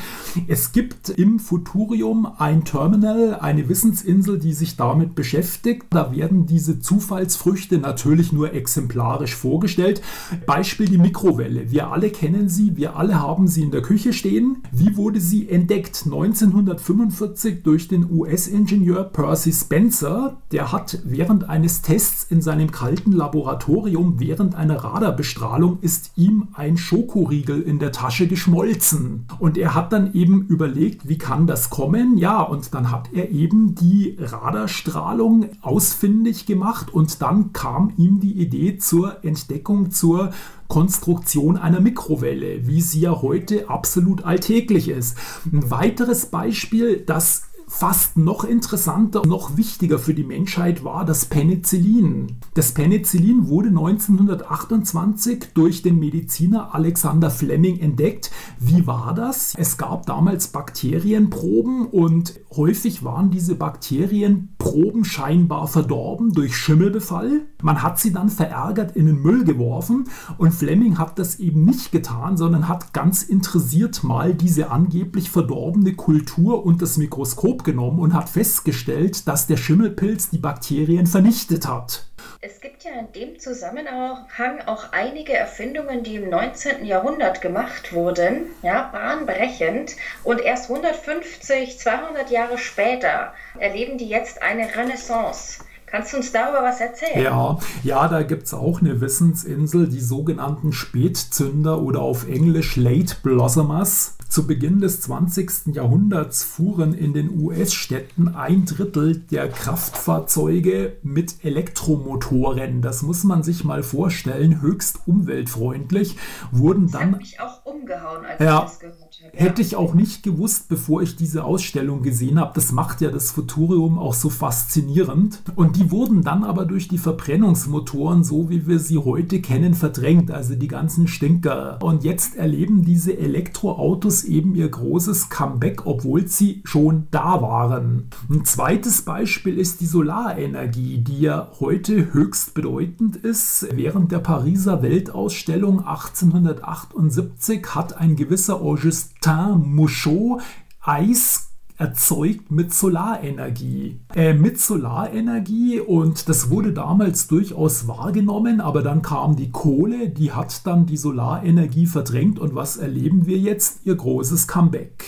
Es 0.49 0.72
gibt 0.73 1.11
im 1.11 1.39
Futurium 1.39 2.27
ein 2.39 2.65
Terminal, 2.65 3.39
eine 3.41 3.69
Wissensinsel, 3.69 4.39
die 4.39 4.53
sich 4.53 4.77
damit 4.77 5.15
beschäftigt. 5.15 5.87
Da 5.91 6.15
werden 6.15 6.47
diese 6.47 6.81
Zufallsfrüchte 6.81 7.79
natürlich 7.79 8.33
nur 8.33 8.55
exemplarisch 8.55 9.35
vorgestellt. 9.35 10.03
Beispiel 10.47 10.87
die 10.87 10.99
Mikrowelle. 10.99 11.71
Wir 11.71 11.91
alle 11.91 12.11
kennen 12.11 12.49
sie, 12.49 12.77
wir 12.77 12.97
alle 12.97 13.21
haben 13.21 13.49
sie 13.49 13.63
in 13.63 13.71
der 13.71 13.83
Küche 13.83 14.13
stehen. 14.13 14.63
Wie 14.73 14.97
wurde 14.97 15.21
sie 15.21 15.49
entdeckt? 15.49 16.03
1945 16.05 17.63
durch 17.63 17.89
den 17.89 18.11
US-Ingenieur 18.11 19.05
Percy 19.05 19.53
Spencer. 19.53 20.39
Der 20.53 20.73
hat 20.73 21.01
während 21.05 21.49
eines 21.49 21.83
Tests 21.83 22.27
in 22.31 22.41
seinem 22.41 22.71
kalten 22.71 23.13
Laboratorium 23.13 24.19
während 24.19 24.55
einer 24.55 24.77
Radarbestrahlung 24.77 25.79
ist 25.81 26.13
ihm 26.17 26.49
ein 26.55 26.77
Schokoriegel 26.77 27.61
in 27.63 27.79
der 27.79 27.93
Tasche 27.93 28.27
geschmolzen. 28.27 29.27
Und 29.39 29.59
er 29.59 29.75
hat 29.75 29.93
dann 29.93 30.15
eben 30.15 30.47
überlegt, 30.63 31.09
wie 31.09 31.19
kann 31.19 31.49
das 31.49 31.71
kommen? 31.71 32.17
Ja, 32.17 32.41
und 32.41 32.73
dann 32.73 32.93
hat 32.93 33.13
er 33.13 33.31
eben 33.31 33.75
die 33.75 34.17
Radarstrahlung 34.21 35.49
ausfindig 35.61 36.47
gemacht 36.47 36.95
und 36.95 37.21
dann 37.21 37.53
kam 37.53 37.93
ihm 37.97 38.21
die 38.21 38.41
Idee 38.41 38.79
zur 38.79 39.25
Entdeckung, 39.25 39.91
zur 39.91 40.31
Konstruktion 40.69 41.57
einer 41.57 41.81
Mikrowelle, 41.81 42.69
wie 42.69 42.81
sie 42.81 43.01
ja 43.01 43.23
heute 43.23 43.69
absolut 43.69 44.25
alltäglich 44.25 44.89
ist. 44.89 45.19
Ein 45.53 45.69
weiteres 45.69 46.27
Beispiel, 46.27 46.99
das 46.99 47.43
fast 47.73 48.19
noch 48.19 48.45
interessanter, 48.45 49.23
noch 49.27 49.57
wichtiger 49.57 49.99
für 49.99 50.13
die 50.13 50.25
Menschheit 50.25 50.85
war 50.85 51.07
das 51.07 51.25
Penicillin. 51.25 52.37
Das 52.55 52.73
Penicillin 52.73 53.49
wurde 53.49 53.71
1928 53.71 55.55
durch 55.55 55.81
den 55.81 55.99
Mediziner 55.99 56.75
Alexander 56.75 57.31
Fleming 57.31 57.81
entdeckt. 57.81 58.31
Wie 58.61 58.87
war 58.87 59.15
das? 59.15 59.55
Es 59.57 59.79
gab 59.79 60.05
damals 60.05 60.49
Bakterienproben 60.49 61.87
und 61.87 62.39
häufig 62.55 63.05
waren 63.05 63.31
diese 63.31 63.55
Bakterienproben 63.55 65.05
scheinbar 65.05 65.67
verdorben 65.67 66.33
durch 66.33 66.55
Schimmelbefall. 66.55 67.47
Man 67.63 67.83
hat 67.83 67.99
sie 67.99 68.13
dann 68.13 68.29
verärgert 68.29 68.97
in 68.97 69.07
den 69.07 69.23
Müll 69.23 69.45
geworfen 69.45 70.09
und 70.37 70.53
Fleming 70.53 70.99
hat 70.99 71.19
das 71.19 71.41
eben 71.41 71.65
nicht 71.65 71.91
getan, 71.91 72.37
sondern 72.37 72.69
hat 72.69 72.93
ganz 72.93 73.23
interessiert 73.23 74.05
mal 74.05 74.35
diese 74.35 74.71
angeblich 74.71 75.31
verdorbene 75.31 75.95
Kultur 75.95 76.67
und 76.67 76.83
das 76.83 76.99
Mikroskop 76.99 77.62
genommen 77.65 78.01
und 78.01 78.15
hat 78.15 78.29
festgestellt, 78.29 79.27
dass 79.29 79.47
der 79.47 79.57
Schimmelpilz 79.57 80.31
die 80.31 80.39
Bakterien 80.39 81.07
vernichtet 81.07 81.69
hat. 81.69 82.07
Es 82.41 82.61
gibt 82.61 82.83
ja 82.83 82.91
in 82.99 83.13
dem 83.13 83.39
Zusammenhang 83.39 84.61
auch 84.67 84.93
einige 84.93 85.33
Erfindungen, 85.33 86.03
die 86.03 86.17
im 86.17 86.29
19. 86.29 86.85
Jahrhundert 86.85 87.41
gemacht 87.41 87.93
wurden, 87.93 88.47
ja, 88.63 88.91
bahnbrechend. 88.93 89.97
Und 90.25 90.41
erst 90.41 90.69
150, 90.69 91.79
200 91.79 92.31
Jahre 92.31 92.59
später 92.59 93.33
erleben 93.59 93.99
die 93.99 94.09
jetzt 94.09 94.43
eine 94.43 94.75
Renaissance. 94.75 95.63
Kannst 95.87 96.15
du 96.15 96.17
uns 96.17 96.33
darüber 96.33 96.63
was 96.63 96.81
erzählen? 96.81 97.23
Ja, 97.23 97.59
ja 97.85 98.09
da 98.09 98.23
gibt 98.23 98.47
es 98.47 98.55
auch 98.55 98.81
eine 98.81 99.01
Wissensinsel, 99.03 99.89
die 99.89 100.01
sogenannten 100.01 100.73
Spätzünder 100.73 101.83
oder 101.83 102.01
auf 102.01 102.27
Englisch 102.27 102.77
Late 102.77 103.17
Blossomers. 103.23 104.17
Zu 104.33 104.47
Beginn 104.47 104.81
des 104.81 105.03
20. 105.03 105.75
Jahrhunderts 105.75 106.43
fuhren 106.43 106.95
in 106.95 107.13
den 107.13 107.39
US-Städten 107.39 108.29
ein 108.29 108.65
Drittel 108.65 109.19
der 109.31 109.51
Kraftfahrzeuge 109.51 110.97
mit 111.03 111.45
Elektromotoren. 111.45 112.81
Das 112.81 113.03
muss 113.03 113.25
man 113.25 113.43
sich 113.43 113.63
mal 113.63 113.83
vorstellen, 113.83 114.63
höchst 114.63 115.01
umweltfreundlich. 115.05 116.17
Wurden 116.51 116.85
das 116.85 116.93
dann. 116.93 117.19
Mich 117.19 117.39
auch 117.41 117.63
umgehauen, 117.67 118.25
als 118.25 118.41
ja, 118.41 118.61
ich 118.61 118.71
das 118.71 118.79
gehört 118.79 119.21
habe. 119.23 119.37
Hätte 119.37 119.61
ich 119.61 119.77
auch 119.77 119.93
nicht 119.93 120.23
gewusst, 120.23 120.71
bevor 120.71 121.03
ich 121.03 121.15
diese 121.15 121.45
Ausstellung 121.45 122.03
gesehen 122.03 122.41
habe. 122.41 122.53
Das 122.55 122.73
macht 122.73 123.03
ja 123.03 123.11
das 123.11 123.33
Futurium 123.33 123.99
auch 123.99 124.15
so 124.15 124.31
faszinierend. 124.31 125.43
Und 125.57 125.77
die 125.77 125.91
wurden 125.91 126.23
dann 126.23 126.43
aber 126.43 126.65
durch 126.65 126.89
die 126.89 126.97
Verbrennungsmotoren, 126.97 128.25
so 128.25 128.49
wie 128.49 128.67
wir 128.67 128.79
sie 128.79 128.97
heute 128.97 129.43
kennen, 129.43 129.75
verdrängt. 129.75 130.31
Also 130.31 130.55
die 130.55 130.69
ganzen 130.69 131.07
Stinker. 131.07 131.79
Und 131.83 132.03
jetzt 132.03 132.37
erleben 132.37 132.83
diese 132.83 133.19
Elektroautos 133.19 134.22
eben 134.25 134.55
ihr 134.55 134.69
großes 134.69 135.29
Comeback, 135.29 135.87
obwohl 135.87 136.27
sie 136.27 136.63
schon 136.65 137.07
da 137.11 137.41
waren. 137.43 138.11
Ein 138.31 138.45
zweites 138.45 139.03
Beispiel 139.03 139.59
ist 139.59 139.81
die 139.81 139.87
Solarenergie, 139.87 140.99
die 140.99 141.21
ja 141.21 141.51
heute 141.61 142.13
höchst 142.13 142.55
bedeutend 142.55 143.17
ist. 143.17 143.67
Während 143.73 144.13
der 144.13 144.21
Pariser 144.21 144.83
Weltausstellung 144.83 145.81
1878 145.87 147.75
hat 147.75 147.97
ein 147.97 148.17
gewisser 148.17 148.61
Augustin 148.61 149.63
Mouchot 149.65 150.43
Eis 150.81 151.52
erzeugt 151.79 152.51
mit 152.51 152.73
Solarenergie. 152.73 154.01
Äh, 154.15 154.35
mit 154.35 154.61
Solarenergie 154.61 155.81
und 155.81 156.29
das 156.29 156.51
wurde 156.51 156.73
damals 156.73 157.27
durchaus 157.27 157.89
wahrgenommen, 157.89 158.61
aber 158.61 158.83
dann 158.83 159.03
kam 159.03 159.37
die 159.37 159.51
Kohle, 159.51 160.09
die 160.09 160.33
hat 160.33 160.67
dann 160.67 160.87
die 160.87 160.97
Solarenergie 160.97 161.87
verdrängt 161.87 162.39
und 162.39 162.55
was 162.55 162.77
erleben 162.77 163.27
wir 163.27 163.39
jetzt? 163.39 163.85
Ihr 163.85 163.97
großes 163.97 164.47
Comeback. 164.49 165.05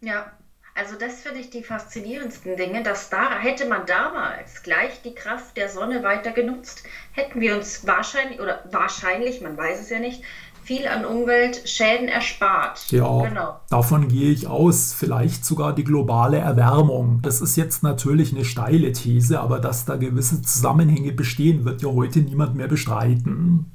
Ja, 0.00 0.32
also 0.76 0.96
das 0.96 1.22
finde 1.22 1.38
ich 1.38 1.50
die 1.50 1.62
faszinierendsten 1.62 2.56
Dinge, 2.56 2.82
dass 2.82 3.08
da 3.08 3.38
hätte 3.38 3.66
man 3.66 3.86
damals 3.86 4.64
gleich 4.64 5.02
die 5.02 5.14
Kraft 5.14 5.56
der 5.56 5.68
Sonne 5.68 6.02
weiter 6.02 6.32
genutzt, 6.32 6.82
hätten 7.12 7.40
wir 7.40 7.54
uns 7.54 7.86
wahrscheinlich 7.86 8.40
oder 8.40 8.64
wahrscheinlich, 8.72 9.40
man 9.40 9.56
weiß 9.56 9.80
es 9.80 9.90
ja 9.90 10.00
nicht, 10.00 10.24
viel 10.64 10.86
an 10.86 11.04
Umweltschäden 11.04 12.08
erspart. 12.08 12.90
Ja, 12.90 13.22
genau. 13.22 13.60
davon 13.70 14.08
gehe 14.08 14.30
ich 14.30 14.46
aus. 14.46 14.94
Vielleicht 14.94 15.44
sogar 15.44 15.74
die 15.74 15.84
globale 15.84 16.38
Erwärmung. 16.38 17.20
Das 17.22 17.40
ist 17.40 17.56
jetzt 17.56 17.82
natürlich 17.82 18.34
eine 18.34 18.44
steile 18.44 18.92
These, 18.92 19.40
aber 19.40 19.60
dass 19.60 19.84
da 19.84 19.96
gewisse 19.96 20.42
Zusammenhänge 20.42 21.12
bestehen, 21.12 21.64
wird 21.64 21.82
ja 21.82 21.88
heute 21.88 22.20
niemand 22.20 22.54
mehr 22.54 22.68
bestreiten. 22.68 23.30
Mhm. 23.30 23.74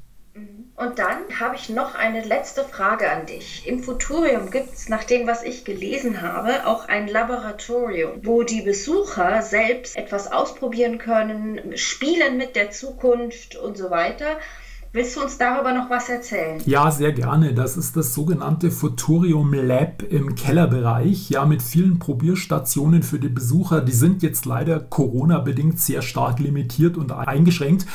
Und 0.79 0.97
dann 0.97 1.17
habe 1.37 1.57
ich 1.57 1.67
noch 1.67 1.93
eine 1.93 2.23
letzte 2.23 2.63
Frage 2.63 3.11
an 3.11 3.25
dich. 3.25 3.67
Im 3.67 3.83
Futurium 3.83 4.49
gibt 4.49 4.73
es, 4.73 4.87
nach 4.87 5.03
dem, 5.03 5.27
was 5.27 5.43
ich 5.43 5.65
gelesen 5.65 6.21
habe, 6.21 6.65
auch 6.65 6.87
ein 6.87 7.09
Laboratorium, 7.09 8.21
wo 8.23 8.43
die 8.43 8.61
Besucher 8.61 9.41
selbst 9.41 9.97
etwas 9.97 10.31
ausprobieren 10.31 10.97
können, 10.97 11.75
spielen 11.75 12.37
mit 12.37 12.55
der 12.55 12.71
Zukunft 12.71 13.57
und 13.57 13.77
so 13.77 13.89
weiter. 13.89 14.37
Willst 14.91 15.15
du 15.15 15.21
uns 15.21 15.37
darüber 15.37 15.71
noch 15.71 15.87
was 15.91 16.09
erzählen? 16.09 16.59
Ja, 16.65 16.89
sehr 16.89 17.11
gerne. 17.11 17.53
Das 17.53 17.77
ist 17.77 17.95
das 17.95 18.15
sogenannte 18.15 18.71
Futurium 18.71 19.53
Lab 19.53 20.01
im 20.01 20.33
Kellerbereich, 20.33 21.29
ja, 21.29 21.45
mit 21.45 21.61
vielen 21.61 21.99
Probierstationen 21.99 23.03
für 23.03 23.19
die 23.19 23.29
Besucher. 23.29 23.81
Die 23.81 23.91
sind 23.91 24.23
jetzt 24.23 24.45
leider 24.47 24.79
Corona-bedingt 24.79 25.79
sehr 25.79 26.01
stark 26.01 26.39
limitiert 26.39 26.97
und 26.97 27.11
eingeschränkt. 27.11 27.85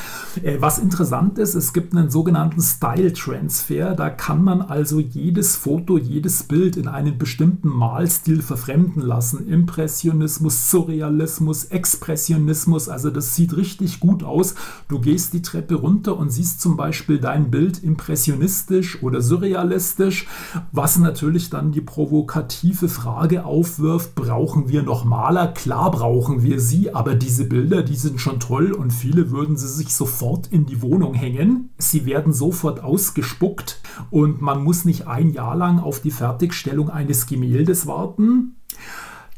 Äh, 0.41 0.61
was 0.61 0.77
interessant 0.77 1.37
ist, 1.37 1.53
es 1.53 1.73
gibt 1.73 1.93
einen 1.93 2.09
sogenannten 2.09 2.61
Style-Transfer. 2.61 3.93
Da 3.93 4.09
kann 4.09 4.41
man 4.41 4.61
also 4.61 5.01
jedes 5.01 5.57
Foto, 5.57 5.97
jedes 5.97 6.43
Bild 6.43 6.77
in 6.77 6.87
einen 6.87 7.17
bestimmten 7.17 7.67
Malstil 7.67 8.41
verfremden 8.41 9.01
lassen. 9.01 9.49
Impressionismus, 9.49 10.71
Surrealismus, 10.71 11.65
Expressionismus. 11.65 12.87
Also 12.87 13.09
das 13.09 13.35
sieht 13.35 13.57
richtig 13.57 13.99
gut 13.99 14.23
aus. 14.23 14.55
Du 14.87 15.01
gehst 15.01 15.33
die 15.33 15.41
Treppe 15.41 15.75
runter 15.75 16.17
und 16.17 16.29
siehst 16.29 16.61
zum 16.61 16.77
Beispiel 16.77 16.84
Beispiel 16.85 17.17
dein 17.17 17.49
Bild 17.49 17.81
impressionistisch 17.81 19.01
oder 19.01 19.19
surrealistisch, 19.19 20.27
was 20.71 20.99
natürlich 20.99 21.49
dann 21.49 21.71
die 21.71 21.81
provokative 21.81 22.89
Frage 22.89 23.43
aufwirft, 23.43 24.13
brauchen 24.13 24.69
wir 24.69 24.83
noch 24.83 25.03
Maler? 25.03 25.47
Klar 25.47 25.89
brauchen 25.89 26.43
wir 26.43 26.59
sie, 26.59 26.93
aber 26.93 27.15
diese 27.15 27.45
Bilder, 27.45 27.81
die 27.81 27.95
sind 27.95 28.21
schon 28.21 28.39
toll 28.39 28.71
und 28.71 28.91
viele 28.91 29.31
würden 29.31 29.57
sie 29.57 29.67
sich 29.67 29.95
sofort 29.95 30.45
in 30.45 30.67
die 30.67 30.83
Wohnung 30.83 31.15
hängen. 31.15 31.71
Sie 31.79 32.05
werden 32.05 32.33
sofort 32.33 32.83
ausgespuckt 32.83 33.81
und 34.11 34.39
man 34.39 34.63
muss 34.63 34.85
nicht 34.85 35.07
ein 35.07 35.31
Jahr 35.31 35.55
lang 35.55 35.79
auf 35.79 36.01
die 36.01 36.11
Fertigstellung 36.11 36.91
eines 36.91 37.25
Gemäldes 37.25 37.87
warten. 37.87 38.57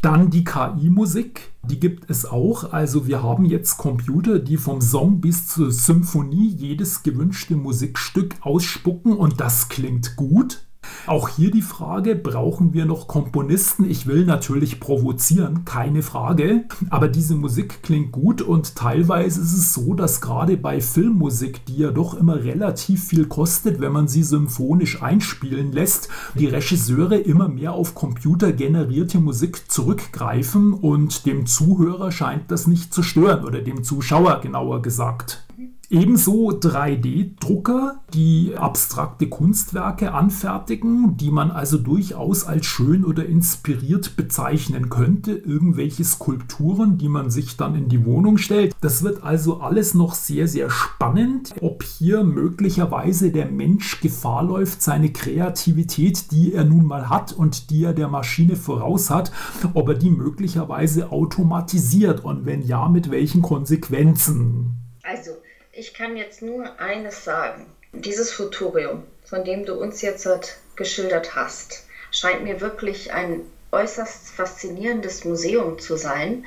Dann 0.07 0.29
die 0.29 0.45
KI-Musik, 0.45 1.51
die 1.63 1.81
gibt 1.81 2.09
es 2.09 2.25
auch. 2.25 2.71
Also 2.71 3.07
wir 3.07 3.23
haben 3.23 3.43
jetzt 3.43 3.77
Computer, 3.77 4.39
die 4.39 4.55
vom 4.55 4.79
Song 4.79 5.19
bis 5.19 5.47
zur 5.47 5.69
Symphonie 5.69 6.47
jedes 6.47 7.03
gewünschte 7.03 7.57
Musikstück 7.57 8.35
ausspucken 8.39 9.11
und 9.17 9.41
das 9.41 9.67
klingt 9.67 10.15
gut. 10.15 10.65
Auch 11.05 11.29
hier 11.29 11.51
die 11.51 11.61
Frage, 11.61 12.15
brauchen 12.15 12.73
wir 12.73 12.85
noch 12.85 13.07
Komponisten? 13.07 13.89
Ich 13.89 14.07
will 14.07 14.25
natürlich 14.25 14.79
provozieren, 14.79 15.63
keine 15.65 16.03
Frage. 16.03 16.65
Aber 16.89 17.07
diese 17.07 17.35
Musik 17.35 17.81
klingt 17.83 18.11
gut 18.11 18.41
und 18.41 18.75
teilweise 18.75 19.41
ist 19.41 19.53
es 19.53 19.73
so, 19.73 19.93
dass 19.93 20.21
gerade 20.21 20.57
bei 20.57 20.81
Filmmusik, 20.81 21.65
die 21.65 21.77
ja 21.77 21.91
doch 21.91 22.13
immer 22.13 22.43
relativ 22.43 23.05
viel 23.05 23.25
kostet, 23.25 23.79
wenn 23.79 23.91
man 23.91 24.07
sie 24.07 24.23
symphonisch 24.23 25.01
einspielen 25.01 25.71
lässt, 25.71 26.09
die 26.35 26.47
Regisseure 26.47 27.17
immer 27.17 27.47
mehr 27.47 27.73
auf 27.73 27.95
computergenerierte 27.95 29.19
Musik 29.19 29.71
zurückgreifen 29.71 30.73
und 30.73 31.25
dem 31.25 31.45
Zuhörer 31.45 32.11
scheint 32.11 32.51
das 32.51 32.67
nicht 32.67 32.93
zu 32.93 33.03
stören 33.03 33.45
oder 33.45 33.61
dem 33.61 33.83
Zuschauer 33.83 34.41
genauer 34.41 34.81
gesagt. 34.81 35.45
Ebenso 35.89 36.49
3D-Drucker, 36.49 38.01
die 38.13 38.55
abstrakte 38.57 39.29
Kunstwerke 39.29 40.13
anfertigen, 40.13 41.15
die 41.15 41.31
man 41.31 41.49
also 41.49 41.77
durchaus 41.77 42.43
als 42.45 42.65
schön 42.65 43.05
oder 43.05 43.25
inspiriert 43.25 44.17
bezeichnen 44.17 44.89
könnte. 44.89 45.31
Irgendwelche 45.31 46.03
Skulpturen, 46.03 46.97
die 46.97 47.07
man 47.07 47.29
sich 47.29 47.55
dann 47.55 47.73
in 47.73 47.87
die 47.87 48.03
Wohnung 48.03 48.37
stellt. 48.37 48.75
Das 48.81 49.01
wird 49.01 49.23
also 49.23 49.61
alles 49.61 49.93
noch 49.93 50.13
sehr, 50.13 50.49
sehr 50.49 50.69
spannend, 50.69 51.55
ob 51.61 51.83
hier 51.83 52.25
möglicherweise 52.25 53.31
der 53.31 53.49
Mensch 53.49 54.01
Gefahr 54.01 54.43
läuft, 54.43 54.81
seine 54.81 55.13
Kreativität, 55.13 56.31
die 56.31 56.51
er 56.51 56.65
nun 56.65 56.83
mal 56.83 57.09
hat 57.09 57.31
und 57.31 57.69
die 57.69 57.85
er 57.85 57.93
der 57.93 58.09
Maschine 58.09 58.57
voraus 58.57 59.09
hat, 59.09 59.31
ob 59.73 59.87
er 59.87 59.95
die 59.95 60.11
möglicherweise 60.11 61.13
automatisiert 61.13 62.25
und 62.25 62.45
wenn 62.45 62.61
ja, 62.61 62.89
mit 62.89 63.09
welchen 63.09 63.41
Konsequenzen. 63.41 64.73
Also 65.01 65.31
ich 65.77 65.93
kann 65.93 66.17
jetzt 66.17 66.41
nur 66.41 66.79
eines 66.79 67.23
sagen. 67.23 67.71
Dieses 67.93 68.31
Futurium, 68.31 69.03
von 69.23 69.45
dem 69.45 69.63
du 69.63 69.75
uns 69.75 70.01
jetzt 70.01 70.27
geschildert 70.75 71.35
hast, 71.35 71.83
scheint 72.09 72.43
mir 72.43 72.59
wirklich 72.61 73.13
ein 73.13 73.41
äußerst 73.71 74.31
faszinierendes 74.31 75.23
Museum 75.23 75.77
zu 75.77 75.95
sein. 75.95 76.43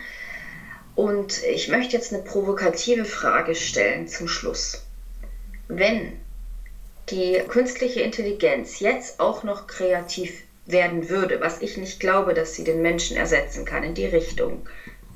Und 0.96 1.44
ich 1.44 1.68
möchte 1.68 1.96
jetzt 1.96 2.12
eine 2.12 2.22
provokative 2.22 3.04
Frage 3.04 3.54
stellen 3.54 4.08
zum 4.08 4.26
Schluss. 4.26 4.82
Wenn 5.68 6.18
die 7.10 7.40
künstliche 7.46 8.00
Intelligenz 8.00 8.80
jetzt 8.80 9.20
auch 9.20 9.44
noch 9.44 9.68
kreativ 9.68 10.42
werden 10.66 11.08
würde, 11.08 11.40
was 11.40 11.60
ich 11.60 11.76
nicht 11.76 12.00
glaube, 12.00 12.34
dass 12.34 12.54
sie 12.54 12.64
den 12.64 12.82
Menschen 12.82 13.16
ersetzen 13.16 13.64
kann 13.64 13.84
in 13.84 13.94
die 13.94 14.06
Richtung, 14.06 14.66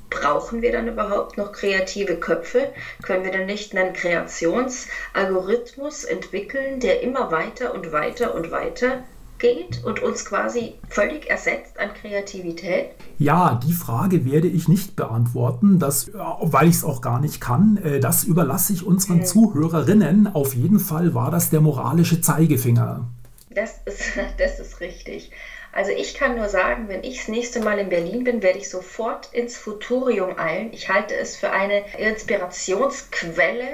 brauchen 0.09 0.61
wir 0.61 0.71
dann 0.71 0.87
überhaupt 0.87 1.37
noch 1.37 1.51
kreative 1.51 2.15
Köpfe? 2.15 2.69
Können 3.03 3.25
wir 3.25 3.31
dann 3.31 3.45
nicht 3.45 3.75
einen 3.75 3.93
Kreationsalgorithmus 3.93 6.03
entwickeln, 6.03 6.79
der 6.79 7.01
immer 7.01 7.31
weiter 7.31 7.73
und 7.73 7.91
weiter 7.91 8.35
und 8.35 8.51
weiter 8.51 9.03
geht 9.37 9.83
und 9.83 10.01
uns 10.01 10.25
quasi 10.25 10.75
völlig 10.89 11.29
ersetzt 11.29 11.79
an 11.79 11.93
Kreativität? 11.93 12.91
Ja, 13.17 13.59
die 13.63 13.73
Frage 13.73 14.25
werde 14.25 14.47
ich 14.47 14.67
nicht 14.67 14.95
beantworten, 14.95 15.79
das, 15.79 16.11
weil 16.13 16.67
ich 16.67 16.75
es 16.75 16.83
auch 16.83 17.01
gar 17.01 17.19
nicht 17.19 17.41
kann. 17.41 17.79
Äh, 17.83 17.99
das 17.99 18.23
überlasse 18.23 18.73
ich 18.73 18.85
unseren 18.85 19.19
hm. 19.19 19.25
Zuhörerinnen. 19.25 20.33
Auf 20.33 20.55
jeden 20.55 20.79
Fall 20.79 21.13
war 21.13 21.31
das 21.31 21.49
der 21.49 21.61
moralische 21.61 22.21
Zeigefinger. 22.21 23.07
Das 23.49 23.81
ist, 23.85 24.01
das 24.37 24.59
ist 24.59 24.79
richtig. 24.79 25.31
Also 25.75 25.91
ich 25.91 26.13
kann 26.13 26.37
nur 26.37 26.47
sagen, 26.47 26.87
wenn 26.87 27.03
ich 27.03 27.17
das 27.17 27.27
nächste 27.27 27.59
Mal 27.59 27.77
in 27.79 27.89
Berlin 27.89 28.23
bin, 28.23 28.41
werde 28.41 28.59
ich 28.59 28.69
sofort 28.69 29.33
ins 29.33 29.57
Futurium 29.57 30.39
eilen. 30.39 30.71
Ich 30.71 30.87
halte 30.87 31.13
es 31.13 31.35
für 31.35 31.51
eine 31.51 31.83
Inspirationsquelle, 31.97 33.67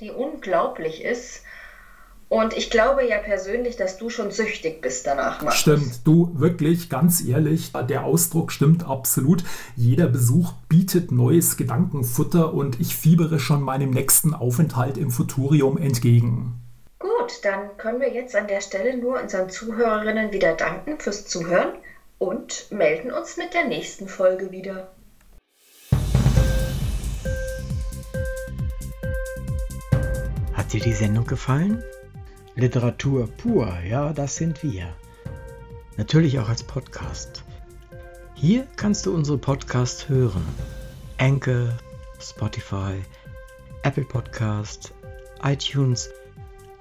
die 0.00 0.10
unglaublich 0.10 1.02
ist. 1.02 1.42
Und 2.28 2.54
ich 2.54 2.68
glaube 2.68 3.08
ja 3.08 3.16
persönlich, 3.16 3.76
dass 3.76 3.96
du 3.96 4.10
schon 4.10 4.30
süchtig 4.30 4.82
bist 4.82 5.06
danach. 5.06 5.40
Markus. 5.40 5.58
Stimmt, 5.58 6.06
du 6.06 6.30
wirklich, 6.34 6.90
ganz 6.90 7.24
ehrlich, 7.24 7.72
der 7.88 8.04
Ausdruck 8.04 8.52
stimmt 8.52 8.86
absolut. 8.86 9.42
Jeder 9.76 10.08
Besuch 10.08 10.52
bietet 10.68 11.10
neues 11.10 11.56
Gedankenfutter 11.56 12.52
und 12.52 12.78
ich 12.80 12.94
fiebere 12.94 13.40
schon 13.40 13.62
meinem 13.62 13.92
nächsten 13.92 14.34
Aufenthalt 14.34 14.98
im 14.98 15.10
Futurium 15.10 15.78
entgegen. 15.78 16.59
Gut, 17.30 17.44
dann 17.44 17.76
können 17.76 18.00
wir 18.00 18.12
jetzt 18.12 18.34
an 18.34 18.48
der 18.48 18.60
Stelle 18.60 18.96
nur 18.96 19.20
unseren 19.20 19.50
Zuhörerinnen 19.50 20.32
wieder 20.32 20.54
danken 20.54 20.98
fürs 20.98 21.26
Zuhören 21.26 21.72
und 22.18 22.70
melden 22.70 23.12
uns 23.12 23.36
mit 23.36 23.54
der 23.54 23.64
nächsten 23.64 24.08
Folge 24.08 24.50
wieder. 24.50 24.92
Hat 30.52 30.72
dir 30.72 30.80
die 30.80 30.92
Sendung 30.92 31.26
gefallen? 31.26 31.82
Literatur 32.56 33.28
pur, 33.36 33.78
ja, 33.88 34.12
das 34.12 34.36
sind 34.36 34.62
wir. 34.62 34.92
Natürlich 35.96 36.38
auch 36.38 36.48
als 36.48 36.62
Podcast. 36.62 37.44
Hier 38.34 38.66
kannst 38.76 39.06
du 39.06 39.14
unsere 39.14 39.38
Podcasts 39.38 40.08
hören. 40.08 40.46
Anchor, 41.18 41.68
Spotify, 42.20 43.00
Apple 43.82 44.04
Podcast, 44.04 44.92
iTunes 45.42 46.10